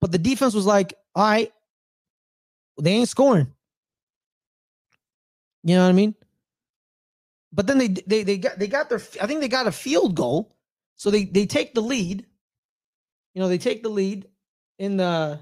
[0.00, 1.52] but the defense was like, all right,
[2.80, 3.52] they ain't scoring.
[5.64, 6.14] You know what I mean?
[7.52, 10.14] But then they they they got they got their I think they got a field
[10.14, 10.56] goal.
[10.96, 12.24] So they they take the lead.
[13.34, 14.28] You know, they take the lead
[14.78, 15.40] in the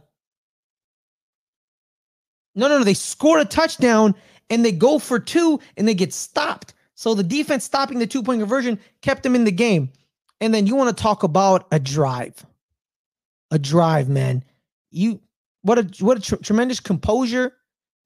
[2.55, 4.16] No, no, no, they score a touchdown
[4.51, 6.74] and they go for two and they get stopped.
[6.97, 9.93] So the defense stopping the two-point conversion kept them in the game.
[10.41, 12.45] And then you want to talk about a drive.
[13.53, 14.45] A drive, man.
[14.91, 15.20] You
[15.62, 17.54] what a what a tr- tremendous composure,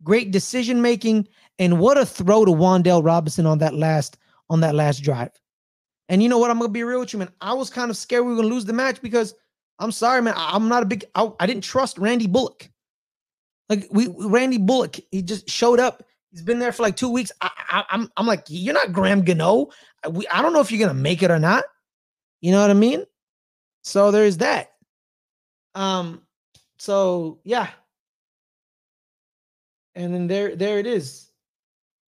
[0.03, 1.29] great decision making
[1.59, 4.19] and what a throw to Wan'Dale Robinson on that last
[4.51, 5.31] on that last drive.
[6.09, 6.51] And you know what?
[6.51, 7.31] I'm gonna be real with you, man.
[7.41, 9.35] I was kind of scared we were gonna lose the match because
[9.79, 10.35] I'm sorry, man.
[10.37, 11.05] I, am not a big.
[11.15, 12.71] I, I, didn't trust Randy Bullock.
[13.69, 16.03] Like we, Randy Bullock, he just showed up.
[16.31, 17.33] He's been there for like two weeks.
[17.41, 19.69] I, I, I'm, I'm like, you're not Graham Gano.
[20.11, 21.65] We, I don't know if you're gonna make it or not.
[22.41, 23.05] You know what I mean?
[23.83, 24.73] So there's that.
[25.75, 26.23] Um.
[26.83, 27.69] So yeah.
[29.95, 31.33] And then there, there it is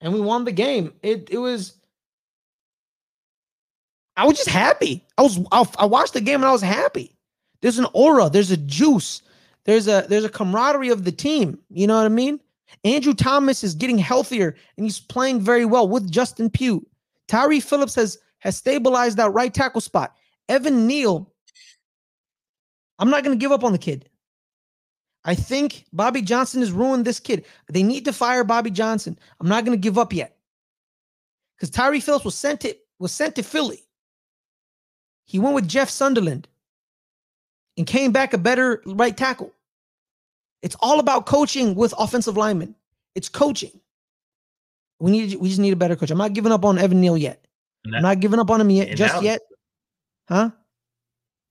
[0.05, 0.93] and we won the game.
[1.03, 1.79] It it was.
[4.17, 5.05] I was just happy.
[5.19, 7.17] I was I, watched the game and I was happy.
[7.63, 8.31] There's an aura.
[8.31, 9.23] There's a juice.
[9.65, 11.59] There's a there's a camaraderie of the team.
[11.71, 12.39] You know what I mean?
[12.85, 16.87] Andrew Thomas is getting healthier and he's playing very well with Justin Pugh.
[17.27, 20.15] Tyre Phillips has has stabilized that right tackle spot.
[20.49, 21.33] Evan Neal.
[22.99, 24.09] I'm not going to give up on the kid.
[25.25, 27.47] I think Bobby Johnson has ruined this kid.
[27.69, 29.19] They need to fire Bobby Johnson.
[29.41, 30.37] I'm not going to give up yet.
[31.57, 33.85] Because Tyre Phillips was sent to was sent to Philly.
[35.27, 36.47] He went with Jeff Sunderland
[37.77, 39.53] and came back a better right tackle.
[40.63, 42.75] It's all about coaching with offensive linemen.
[43.15, 43.81] It's coaching.
[45.01, 46.11] We need we just need a better coach.
[46.11, 47.47] I'm not giving up on Evan Neal yet.
[47.85, 49.41] That, I'm not giving up on him yet just now, yet.
[50.29, 50.51] Huh?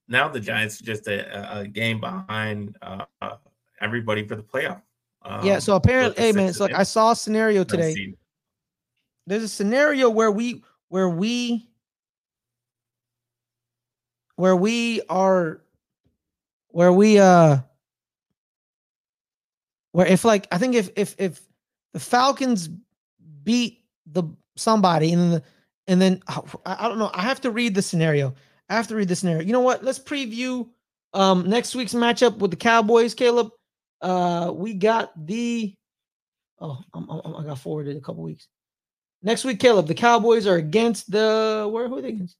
[0.07, 3.05] Now the Giants just a, a game behind uh,
[3.83, 4.81] everybody for the playoff.
[5.21, 5.59] Um, yeah.
[5.59, 8.15] So apparently, hey man, so like I saw a scenario today.
[9.27, 11.69] There's a scenario where we where we
[14.35, 15.61] where we are
[16.69, 17.57] where we uh
[19.91, 21.41] where if like I think if if if
[21.93, 22.69] the Falcons
[23.43, 24.23] beat the
[24.55, 25.43] somebody and then the,
[25.87, 28.33] and then I, I don't know I have to read the scenario.
[28.69, 29.43] I have to read the scenario.
[29.43, 29.83] You know what?
[29.83, 30.67] Let's preview
[31.13, 33.51] Um, next week's matchup with the Cowboys, Caleb.
[34.03, 35.73] Uh, we got the.
[36.59, 38.47] Oh, I'm, I'm, i got forwarded a couple weeks.
[39.21, 41.87] Next week, Caleb, the Cowboys are against the where?
[41.87, 42.35] Who are they against?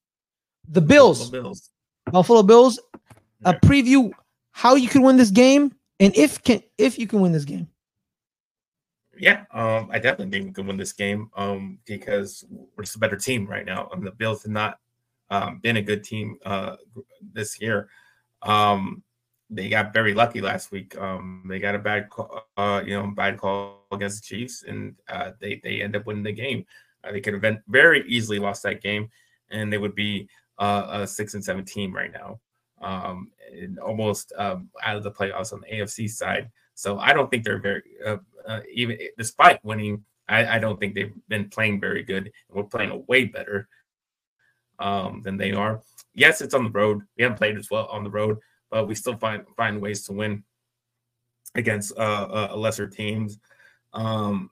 [0.70, 1.30] The Bills.
[1.30, 1.70] Buffalo Bills.
[2.11, 2.80] Buffalo Bills.
[3.45, 4.11] A preview
[4.51, 7.68] how you can win this game and if can if you can win this game.
[9.18, 12.99] Yeah, um, I definitely think we can win this game um, because we're just a
[12.99, 13.89] better team right now.
[13.93, 14.80] And the Bills have not
[15.30, 16.78] um, been a good team uh,
[17.32, 17.89] this year.
[18.41, 19.03] Um,
[19.50, 20.98] they got very lucky last week.
[20.98, 24.96] Um, they got a bad, call, uh, you know, bad call against the Chiefs, and
[25.10, 26.66] uh, they they end up winning the game.
[27.04, 29.10] Uh, they could have very easily lost that game,
[29.52, 30.28] and they would be
[30.58, 32.39] uh, a six and seven team right now,
[32.82, 36.50] um, and almost um, out of the playoffs on the AFC side.
[36.76, 38.18] So I don't think they're very uh,
[38.48, 40.04] uh, even despite winning.
[40.28, 42.32] I, I, don't think they've been playing very good.
[42.50, 43.68] We're playing way better
[44.80, 45.82] um, than they are.
[46.14, 47.02] Yes, it's on the road.
[47.18, 48.38] We haven't played as well on the road,
[48.74, 50.44] but we still find find ways to win
[51.54, 53.38] against uh, uh, lesser teams.
[53.94, 54.50] Um,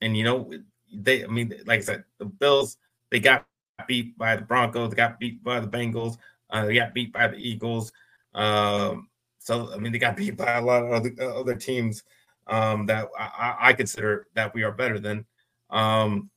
[0.00, 0.52] and you know,
[0.94, 1.24] they.
[1.24, 2.76] I mean, like I said, the Bills
[3.10, 3.46] they got
[3.88, 4.90] beat by the Broncos.
[4.90, 6.18] They got beat by the Bengals.
[6.50, 7.90] Uh, they got beat by the Eagles.
[8.32, 9.08] Um,
[9.40, 12.04] so I mean, they got beat by a lot of other, uh, other teams
[12.46, 15.26] um, that I, I, consider that we are better than.
[15.70, 16.30] Um,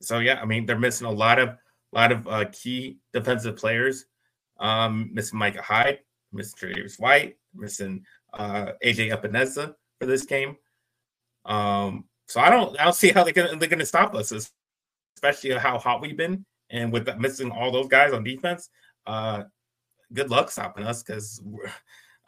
[0.00, 1.58] so yeah, I mean, they're missing a lot of
[1.92, 4.06] lot of uh, key defensive players.
[4.58, 5.98] Um, missing Micah Hyde,
[6.32, 10.56] missing Travis White, missing uh, AJ Epenesa for this game.
[11.44, 14.32] Um, so I don't I don't see how they're gonna they're gonna stop us,
[15.16, 18.70] especially how hot we've been, and with missing all those guys on defense.
[19.06, 19.44] Uh,
[20.12, 21.66] good luck stopping us because we're,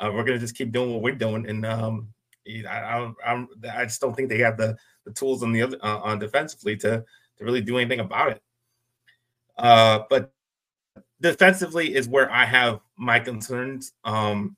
[0.01, 2.09] uh, we're gonna just keep doing what we're doing, and um,
[2.47, 5.99] I, I, I just don't think they have the, the tools on the other uh,
[5.99, 7.05] on defensively to
[7.39, 8.43] to really do anything about it.
[9.57, 10.33] Uh, but
[11.21, 13.92] defensively is where I have my concerns.
[14.05, 14.57] Um,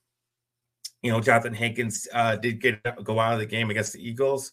[1.02, 4.52] you know, Johnathan Hankins uh, did get go out of the game against the Eagles,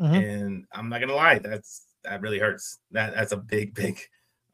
[0.00, 0.14] mm-hmm.
[0.14, 2.78] and I'm not gonna lie, that's that really hurts.
[2.90, 4.00] That that's a big, big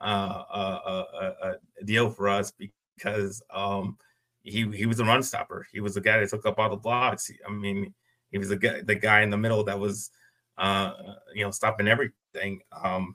[0.00, 1.04] uh, uh,
[1.42, 1.52] uh,
[1.84, 2.52] deal for us
[2.96, 3.96] because um,
[4.42, 5.66] he he was a run stopper.
[5.72, 7.30] He was the guy that took up all the blocks.
[7.46, 7.92] I mean,
[8.30, 10.10] he was the guy, the guy in the middle that was,
[10.58, 10.92] uh,
[11.34, 12.60] you know, stopping everything.
[12.72, 13.14] Um,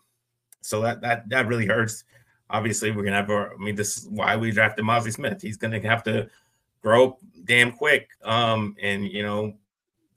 [0.61, 2.03] so that that that really hurts.
[2.51, 3.53] Obviously, we're gonna have our.
[3.53, 5.41] I mean, this is why we drafted Mazi Smith.
[5.41, 6.29] He's gonna have to
[6.81, 9.53] grow damn quick, um, and you know,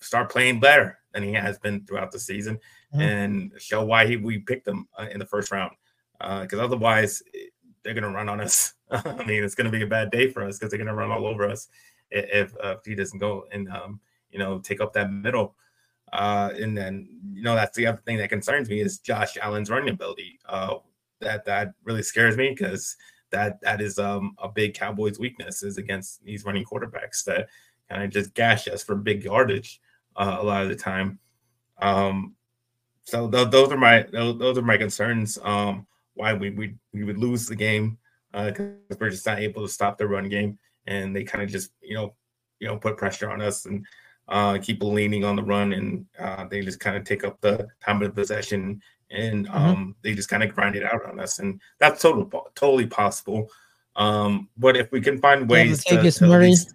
[0.01, 2.57] start playing better than he has been throughout the season,
[2.93, 3.01] mm-hmm.
[3.01, 5.73] and show why he, we picked him uh, in the first round.
[6.19, 7.23] Because uh, otherwise,
[7.83, 8.75] they're gonna run on us.
[8.91, 11.27] I mean, it's gonna be a bad day for us because they're gonna run all
[11.27, 11.69] over us
[12.11, 15.55] if, uh, if he doesn't go and um, you know take up that middle.
[16.13, 19.71] Uh, and then you know that's the other thing that concerns me is Josh Allen's
[19.71, 20.39] running ability.
[20.49, 20.77] Uh,
[21.21, 22.97] that that really scares me because
[23.31, 27.49] that that is um, a big Cowboys weakness is against these running quarterbacks that
[27.89, 29.81] kind of just gash us for big yardage
[30.17, 31.19] uh, a lot of the time.
[31.81, 32.35] Um,
[33.03, 35.39] so th- those are my those, are my concerns.
[35.43, 37.99] Um, why we we we would lose the game
[38.33, 41.51] because uh, we're just not able to stop the run game, and they kind of
[41.51, 42.15] just you know
[42.61, 43.85] you know put pressure on us and
[44.29, 47.69] uh, keep leaning on the run, and uh, they just kind of take up the
[47.85, 48.81] time of possession,
[49.11, 49.57] and mm-hmm.
[49.57, 49.91] um, mm-hmm.
[50.03, 53.49] they just kind of grind it out on us, and that's totally totally possible.
[53.97, 56.75] Um, but if we can find ways to, to Murray, least,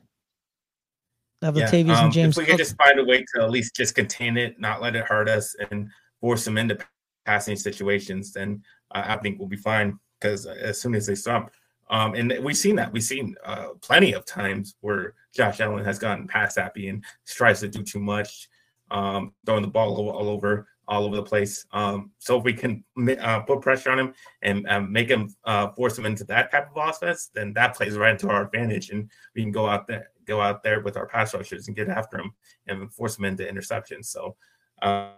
[1.42, 2.50] yeah, um, and James, if we Cook.
[2.50, 5.30] can just find a way to at least just contain it, not let it hurt
[5.30, 5.90] us, and
[6.22, 6.78] force them into
[7.26, 10.00] passing situations, then uh, I think we'll be fine.
[10.20, 11.50] Because as soon as they stop
[11.90, 12.92] um, and we've seen that.
[12.92, 17.60] We've seen uh, plenty of times where Josh Allen has gotten pass happy and tries
[17.62, 18.48] to do too much,
[18.92, 21.66] um, throwing the ball all, all, over all over the place.
[21.72, 22.84] Um, so if we can
[23.22, 26.70] uh, put pressure on him and um, make him uh, force him into that type
[26.76, 30.10] of offense, then that plays right into our advantage, and we can go out there
[30.26, 32.32] go out there with our pass rushers and get after him
[32.68, 34.06] and force him into interceptions.
[34.06, 34.36] So
[34.82, 35.10] uh,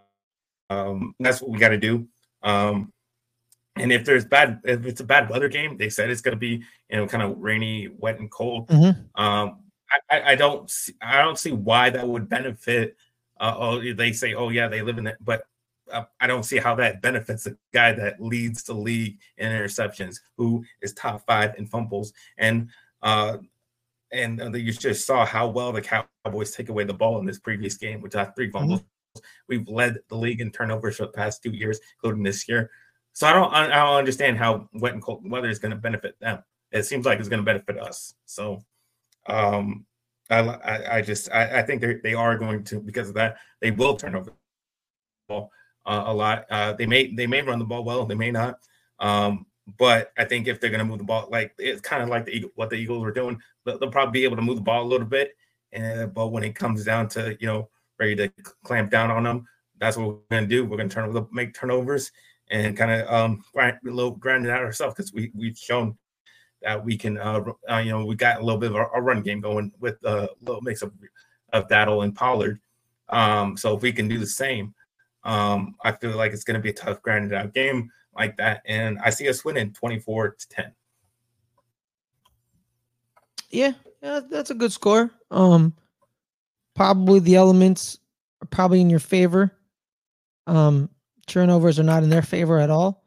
[0.69, 2.07] um, that's what we got to do.
[2.43, 2.93] Um,
[3.75, 6.39] and if there's bad, if it's a bad weather game, they said it's going to
[6.39, 8.67] be you know kind of rainy, wet, and cold.
[8.67, 9.21] Mm-hmm.
[9.21, 9.59] Um,
[10.09, 12.95] I, I, don't see, I don't see why that would benefit.
[13.39, 15.43] Uh, oh, they say, oh yeah, they live in it, but
[16.19, 20.63] I don't see how that benefits the guy that leads the league in interceptions, who
[20.81, 22.69] is top five in fumbles, and
[23.01, 23.37] uh,
[24.11, 27.39] and uh, you just saw how well the Cowboys take away the ball in this
[27.39, 28.57] previous game, which had three mm-hmm.
[28.57, 28.81] fumbles.
[28.81, 29.19] Mm-hmm.
[29.47, 32.69] We've led the league in turnovers for the past two years, including this year.
[33.13, 36.19] So I don't I don't understand how wet and cold weather is going to benefit
[36.19, 36.43] them.
[36.71, 38.13] It seems like it's going to benefit us.
[38.25, 38.63] So
[39.27, 39.85] um
[40.29, 43.37] I I, I just I, I think they they are going to because of that
[43.59, 44.35] they will turn over the
[45.27, 45.51] ball
[45.85, 46.45] uh, a lot.
[46.49, 48.55] Uh, they may they may run the ball well, they may not.
[48.99, 49.45] Um,
[49.77, 52.25] But I think if they're going to move the ball, like it's kind of like
[52.25, 54.83] the what the Eagles were doing, they'll, they'll probably be able to move the ball
[54.83, 55.31] a little bit.
[55.71, 57.69] And but when it comes down to you know
[57.99, 58.29] ready to
[58.63, 59.47] clamp down on them,
[59.79, 60.65] that's what we're going to do.
[60.65, 62.11] We're going to turn over, make turnovers,
[62.49, 65.97] and kind of um grind, a little it out ourselves because we we've shown
[66.61, 69.01] that we can uh, uh, you know we got a little bit of a, a
[69.01, 70.91] run game going with a little mix of
[71.53, 72.59] of Battle and Pollard.
[73.09, 74.73] Um, so if we can do the same,
[75.23, 78.61] um, I feel like it's going to be a tough grinded out game like that,
[78.65, 80.73] and I see us winning twenty four to ten.
[83.49, 85.11] Yeah, yeah, that's a good score.
[85.29, 85.73] Um,
[86.75, 87.99] probably the elements
[88.41, 89.51] are probably in your favor.
[90.47, 90.89] Um,
[91.27, 93.03] turnovers are not in their favor at all.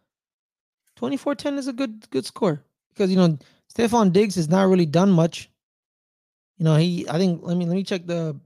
[1.01, 3.37] 24-10 is a good good score because you know
[3.73, 5.51] Stefon Diggs has not really done much.
[6.59, 8.39] You know, he I think let me let me check the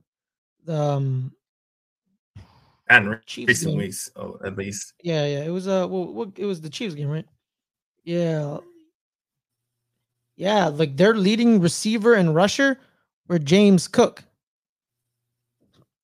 [0.64, 1.32] the um
[2.90, 4.94] and Chiefs recently, so at least.
[5.02, 5.44] Yeah, yeah.
[5.44, 7.26] It was uh well, it was the Chiefs game, right?
[8.04, 8.58] Yeah.
[10.36, 12.78] Yeah, like their leading receiver and rusher
[13.26, 14.22] were James Cook.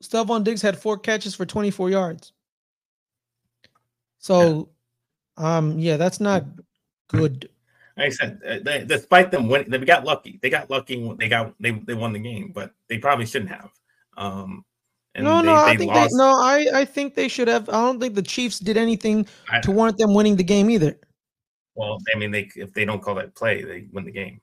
[0.03, 2.32] Stefon Diggs had four catches for 24 yards.
[4.18, 4.68] So,
[5.39, 5.57] yeah.
[5.57, 6.45] um, yeah, that's not
[7.09, 7.49] good.
[7.97, 10.39] Like I said, uh, they, despite them winning, they got lucky.
[10.43, 11.14] They got lucky.
[11.14, 13.70] They got they they won the game, but they probably shouldn't have.
[14.16, 14.64] Um,
[15.23, 16.11] no, they, no, I think lost.
[16.11, 17.69] they, no, I I think they should have.
[17.69, 20.99] I don't think the Chiefs did anything I, to warrant them winning the game either.
[21.75, 24.41] Well, I mean, they if they don't call that play, they win the game.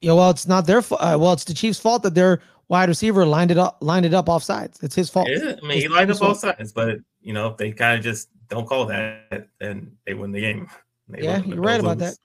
[0.00, 1.00] Yeah, well, it's not their fault.
[1.00, 4.14] Uh, well, it's the Chiefs' fault that their wide receiver lined it up, lined it
[4.14, 4.82] up off sides.
[4.82, 5.28] It's his fault.
[5.28, 8.28] I mean, he lined up both sides, but you know, if they kind of just
[8.48, 10.68] don't call that, then they win the game.
[11.08, 12.16] They yeah, you're right about that.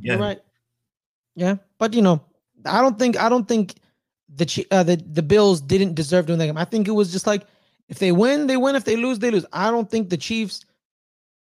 [0.00, 0.12] Yeah.
[0.12, 0.40] You're right.
[1.34, 2.22] Yeah, but you know,
[2.64, 3.74] I don't think I don't think
[4.36, 6.56] the uh, the the Bills didn't deserve to win the game.
[6.56, 7.46] I think it was just like
[7.88, 8.74] if they win, they win.
[8.74, 9.46] If they lose, they lose.
[9.52, 10.64] I don't think the Chiefs.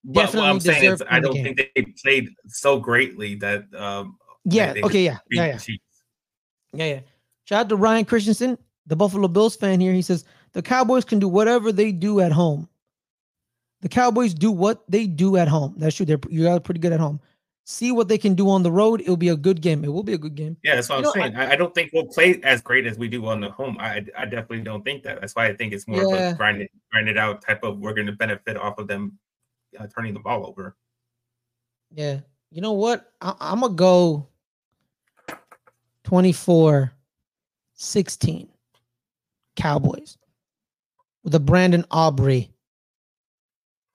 [0.04, 3.66] But definitely what I'm saying is, I don't the think they played so greatly that.
[3.76, 4.74] Um, yeah.
[4.84, 5.04] Okay.
[5.04, 5.18] Yeah.
[5.30, 5.46] Yeah.
[5.46, 5.76] Yeah.
[6.74, 6.86] Yeah.
[6.86, 7.00] Yeah.
[7.46, 9.94] Shout out to Ryan Christensen, the Buffalo Bills fan here.
[9.94, 10.24] He says
[10.54, 12.70] the Cowboys can do whatever they do at home.
[13.82, 15.74] The Cowboys do what they do at home.
[15.78, 16.06] That's true.
[16.06, 17.20] They're you are pretty good at home
[17.66, 19.02] see what they can do on the road.
[19.02, 19.84] It'll be a good game.
[19.84, 20.58] It will be a good game.
[20.64, 21.36] Yeah, that's what you I'm know, saying.
[21.36, 23.78] I, I, don't think we'll play as great as we do on the home.
[23.80, 25.22] I, I definitely don't think that.
[25.22, 26.30] That's why I think it's more yeah.
[26.30, 28.88] of a grind it, grind it out type of we're going to benefit off of
[28.88, 29.20] them
[29.80, 30.76] uh, turning the ball over.
[31.92, 32.22] Yeah.
[32.52, 33.12] You know what?
[33.22, 34.28] I, I'm going to go
[36.06, 36.92] 24
[37.76, 38.50] 16
[39.56, 40.18] Cowboys
[41.24, 42.52] with a Brandon Aubrey.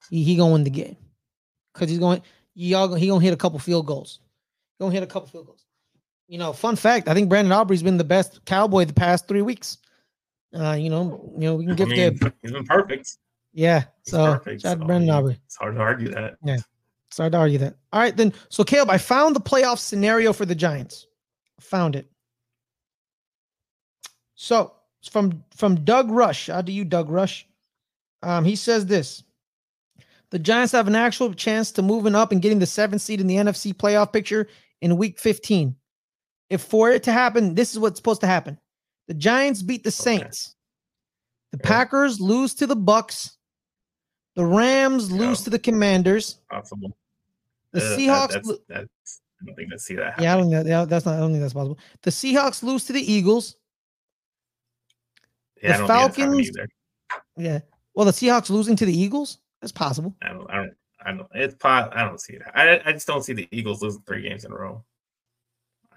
[0.09, 0.95] He, he going to win the game
[1.73, 2.21] because he's going
[2.55, 4.19] y'all he gonna hit a couple field goals.
[4.77, 5.65] He gonna hit a couple field goals.
[6.27, 9.41] You know, fun fact: I think Brandon Aubrey's been the best Cowboy the past three
[9.41, 9.77] weeks.
[10.53, 13.17] Uh, you know, you know, we can give I mean, He's been perfect.
[13.53, 13.83] Yeah.
[14.03, 15.39] so perfect, shout so, Brandon Aubrey.
[15.45, 16.37] It's hard to argue that.
[16.43, 16.57] Yeah.
[17.07, 17.75] It's hard to argue that.
[17.93, 18.33] All right, then.
[18.49, 21.07] So Caleb, I found the playoff scenario for the Giants.
[21.61, 22.09] Found it.
[24.35, 24.73] So
[25.09, 26.47] from from Doug Rush.
[26.47, 27.47] How do you, Doug Rush?
[28.23, 29.23] Um, he says this.
[30.35, 33.27] The Giants have an actual chance to moving up and getting the seventh seed in
[33.27, 34.49] the NFC playoff picture
[34.81, 35.73] in week 15.
[36.49, 38.59] If for it to happen, this is what's supposed to happen.
[39.07, 40.57] The Giants beat the Saints.
[41.53, 43.31] The Packers lose to the Bucs.
[44.35, 46.41] The Rams lose to the Commanders.
[46.51, 46.97] Possible.
[47.71, 48.31] The uh, Seahawks.
[48.33, 50.05] That, that's, that's, I don't think that see that.
[50.05, 50.23] Happen.
[50.25, 51.15] Yeah, I don't think that, yeah, that's not.
[51.15, 51.79] I don't think that's possible.
[52.01, 53.55] The Seahawks lose to the Eagles.
[55.63, 56.51] Yeah, the Falcons.
[57.37, 57.59] Yeah.
[57.93, 59.37] Well, the Seahawks losing to the Eagles.
[59.65, 60.15] That's possible.
[60.21, 60.47] I don't.
[60.47, 60.73] I don't.
[61.03, 61.27] I don't.
[61.33, 61.97] It's pot.
[61.97, 62.43] I don't see it.
[62.53, 62.79] I.
[62.85, 64.83] I just don't see the Eagles losing three games in a row.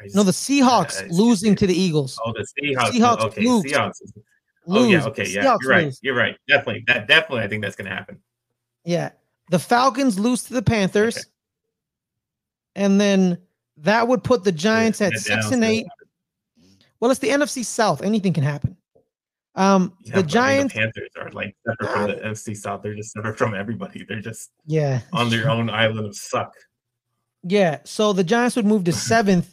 [0.03, 2.19] Just, no, the Seahawks losing to the Eagles.
[2.25, 2.93] Oh, the Seahawks.
[2.93, 3.65] Seahawks okay, lose.
[3.65, 4.01] Seahawks.
[4.67, 5.05] Oh yeah.
[5.05, 5.27] Okay.
[5.29, 5.45] Yeah.
[5.45, 5.85] Seahawks you're right.
[5.85, 6.01] Lose.
[6.03, 6.37] You're right.
[6.49, 6.85] Definitely.
[6.87, 7.09] That.
[7.09, 7.45] Definitely.
[7.45, 8.19] I think that's going to happen.
[8.87, 9.11] Yeah.
[9.51, 11.27] The Falcons lose to the Panthers, okay.
[12.77, 13.37] and then
[13.77, 15.87] that would put the Giants yeah, at six and eight.
[17.01, 18.01] Well, it's the NFC South.
[18.01, 18.78] Anything can happen.
[19.59, 22.81] Um, yeah, the Giants, I mean, the Panthers are like separate from the NFC South.
[22.81, 24.05] They're just separate from everybody.
[24.09, 26.55] They're just yeah on their own island of suck.
[27.43, 29.53] Yeah, so the Giants would move to seventh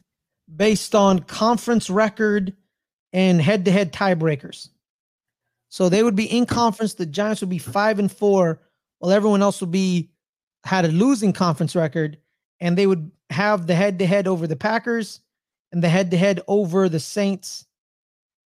[0.56, 2.54] based on conference record
[3.14, 4.70] and head-to-head tiebreakers.
[5.70, 6.94] So they would be in conference.
[6.94, 8.62] The Giants would be five and four,
[9.00, 10.12] while everyone else would be
[10.66, 12.20] had a losing conference record,
[12.60, 15.22] and they would have the head-to-head over the Packers
[15.72, 17.66] and the head-to-head over the Saints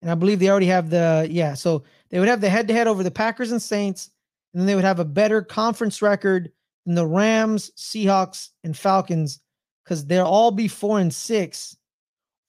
[0.06, 1.56] and I believe they already have the yeah.
[1.56, 4.12] So they would have the head to head over the Packers and Saints,
[4.54, 6.52] and then they would have a better conference record
[6.86, 9.40] than the Rams, Seahawks, and Falcons
[9.84, 11.76] because they'll all be four and six,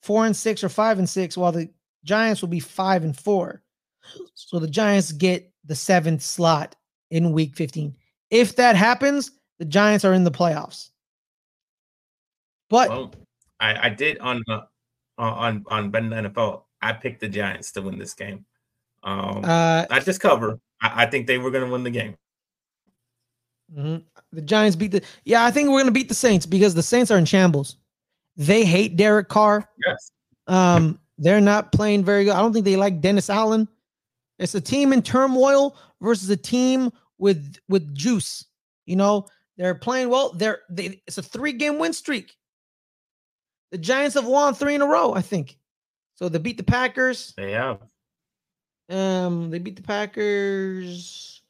[0.02, 1.70] four and six or five and six, while the
[2.04, 3.62] Giants will be five and four.
[4.34, 6.76] So the Giants get the seventh slot
[7.10, 7.96] in Week 15.
[8.30, 10.90] If that happens, the Giants are in the playoffs.
[12.68, 13.14] But Well,
[13.60, 14.60] I, I did on uh,
[15.16, 16.65] on on Ben NFL.
[16.88, 18.44] I picked the Giants to win this game.
[19.02, 20.58] Um, uh, not just cover.
[20.80, 22.16] I, I think they were going to win the game.
[23.74, 24.02] mhm.
[24.32, 25.02] the Giants beat the.
[25.24, 27.76] Yeah, I think we're gonna beat the Saints because the Saints are in shambles.
[28.36, 29.68] They hate Derek Carr.
[29.86, 30.12] Yes.
[30.46, 32.34] Um, they're not playing very good.
[32.34, 33.66] I don't think they like Dennis Allen.
[34.38, 38.44] It's a team in turmoil versus a team with with juice.
[38.84, 39.26] You know,
[39.56, 40.32] they're playing well.
[40.32, 42.36] They're they, it's a three game win streak.
[43.72, 45.58] The Giants have won three in a row, I think.
[46.16, 47.32] So they beat the Packers.
[47.36, 47.78] They have.
[48.88, 51.42] Um, they beat the Packers.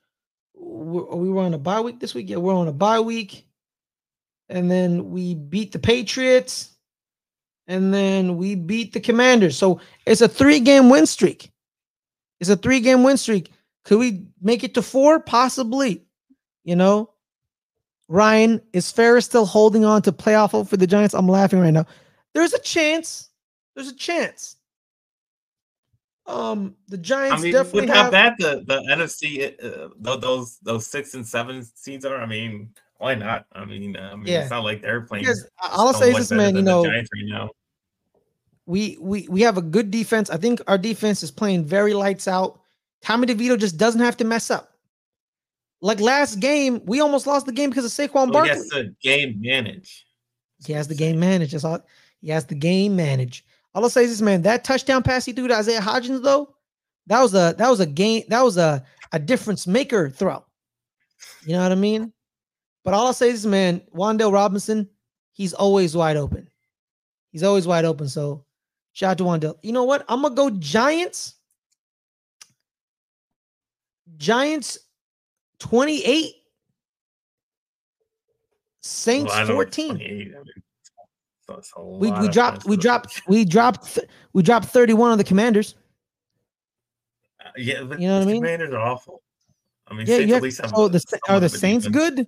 [0.55, 2.29] We, we were on a bye week this week.
[2.29, 3.47] Yeah, we're on a bye week,
[4.49, 6.71] and then we beat the Patriots,
[7.67, 9.57] and then we beat the Commanders.
[9.57, 11.51] So it's a three-game win streak.
[12.41, 13.53] It's a three-game win streak.
[13.85, 15.21] Could we make it to four?
[15.21, 16.03] Possibly.
[16.65, 17.11] You know,
[18.09, 21.15] Ryan is Fares still holding on to playoff hope for the Giants?
[21.15, 21.87] I'm laughing right now.
[22.35, 23.31] There's a chance.
[23.77, 24.57] There's a chance.
[26.27, 28.13] Um, the Giants I mean, definitely with how have.
[28.13, 33.15] bad the the NFC uh, those those six and seven seeds are, I mean, why
[33.15, 33.47] not?
[33.53, 34.41] I mean, uh, I mean, Yeah.
[34.43, 35.23] it's not like they're playing.
[35.25, 36.57] Because all I'll say is this, man.
[36.57, 37.51] You know, Giants right now.
[38.67, 40.29] we we we have a good defense.
[40.29, 42.59] I think our defense is playing very lights out.
[43.03, 44.73] Tommy DeVito just doesn't have to mess up.
[45.81, 48.55] Like last game, we almost lost the game because of Saquon So he Barkley.
[48.55, 50.07] has to game manage.
[50.67, 51.21] He has the game.
[51.21, 51.87] That's all.
[52.21, 53.45] He has the game managed.
[53.77, 54.41] All I'll say is this, man.
[54.41, 56.55] That touchdown pass he threw to Isaiah Hodgins, though,
[57.09, 58.23] that was a that was a game.
[58.29, 60.43] That was a a difference maker throw.
[61.45, 62.11] You know what I mean?
[62.85, 64.89] But all I'll say is, this, man, Wan'Dale Robinson,
[65.33, 66.49] he's always wide open.
[67.33, 68.09] He's always wide open.
[68.09, 68.47] So
[68.95, 69.59] shout out to Wan'Dale.
[69.63, 70.07] You know what?
[70.09, 71.35] I'm gonna go Giants.
[74.17, 74.79] Giants
[75.59, 76.33] 28.
[78.81, 80.35] Saints Well, I know it's 14
[81.47, 84.43] 28, I mean, so it's a we we dropped we dropped we dropped th- we
[84.43, 85.75] dropped 31 on the commanders
[87.45, 88.43] Uh, Yeah, but You know what I mean?
[88.43, 89.23] Commanders are awful.
[89.89, 92.27] I mean, yeah Saints yeah at least have so the are the saints good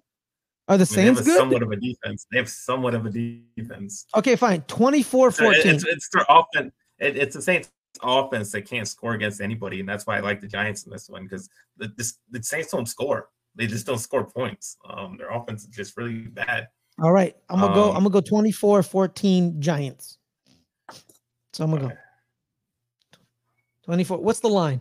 [0.68, 2.26] are the I mean, they have saints good somewhat of a defense.
[2.30, 4.06] They have somewhat of a defense.
[4.14, 6.72] okay fine 24 So 14 It's it's their offense.
[6.98, 7.70] It, it's the Saints
[8.02, 11.08] offense that can't score against anybody, and that's why I like the Giants in this
[11.08, 13.28] one because the this, the Saints don't score.
[13.54, 14.76] They just don't score points.
[14.88, 16.68] Um, their offense is just really bad.
[17.00, 20.18] All right i'm gonna go Um, i'm gonna go 24 14 giants
[21.52, 21.92] so i'm gonna go
[23.84, 24.80] 24 what's the line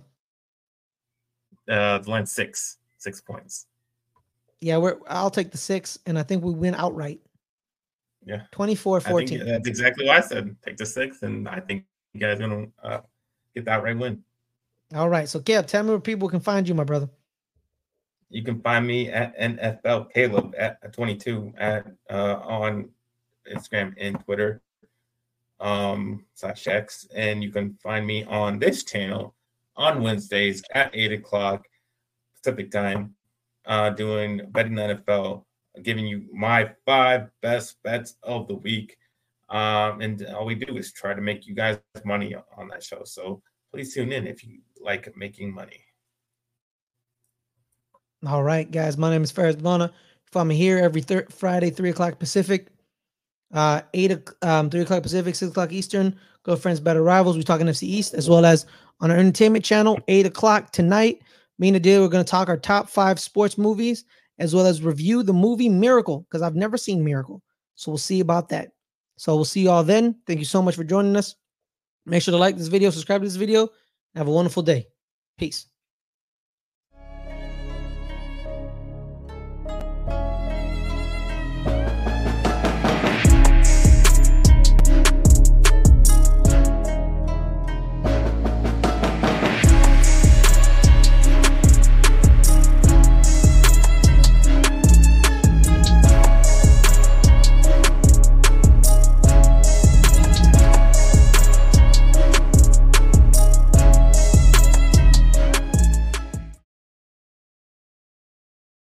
[1.70, 3.68] Uh, the line six, six points.
[4.62, 7.20] yeah we're i'll take the six and i think we win outright
[8.26, 8.42] Yeah.
[8.52, 10.56] 24 14 that's exactly what I said.
[10.66, 13.02] Take the six, and I think you guys are gonna uh,
[13.56, 14.24] get that right win.
[14.96, 17.10] all right so Caleb, tell me where people can find you my brother
[18.30, 22.90] You can find me at NFL Caleb at 22 at uh, on
[23.52, 24.62] Instagram and Twitter
[25.60, 29.34] um slash X, and you can find me on this channel
[29.76, 31.66] on Wednesdays at eight o'clock
[32.36, 33.16] Pacific time,
[33.66, 35.44] uh, doing betting NFL,
[35.84, 38.98] giving you my five best bets of the week.
[39.50, 43.04] Um, and all we do is try to make you guys money on that show.
[43.06, 45.87] So please tune in if you like making money.
[48.28, 48.98] All right, guys.
[48.98, 49.90] My name is Fares Muthana.
[50.34, 52.68] Find me here every thir- Friday, three o'clock Pacific,
[53.54, 56.14] uh, eight o- um, three o'clock Pacific, six o'clock Eastern.
[56.44, 57.38] Go friends, better rivals.
[57.38, 58.66] We talking NFC East as well as
[59.00, 61.22] on our entertainment channel, eight o'clock tonight.
[61.58, 64.04] Me and Adil, we're going to talk our top five sports movies
[64.40, 67.42] as well as review the movie Miracle because I've never seen Miracle.
[67.76, 68.72] So we'll see about that.
[69.18, 70.16] So we'll see you all then.
[70.28, 71.36] Thank you so much for joining us.
[72.06, 73.70] Make sure to like this video, subscribe to this video.
[74.16, 74.88] Have a wonderful day.
[75.38, 75.68] Peace.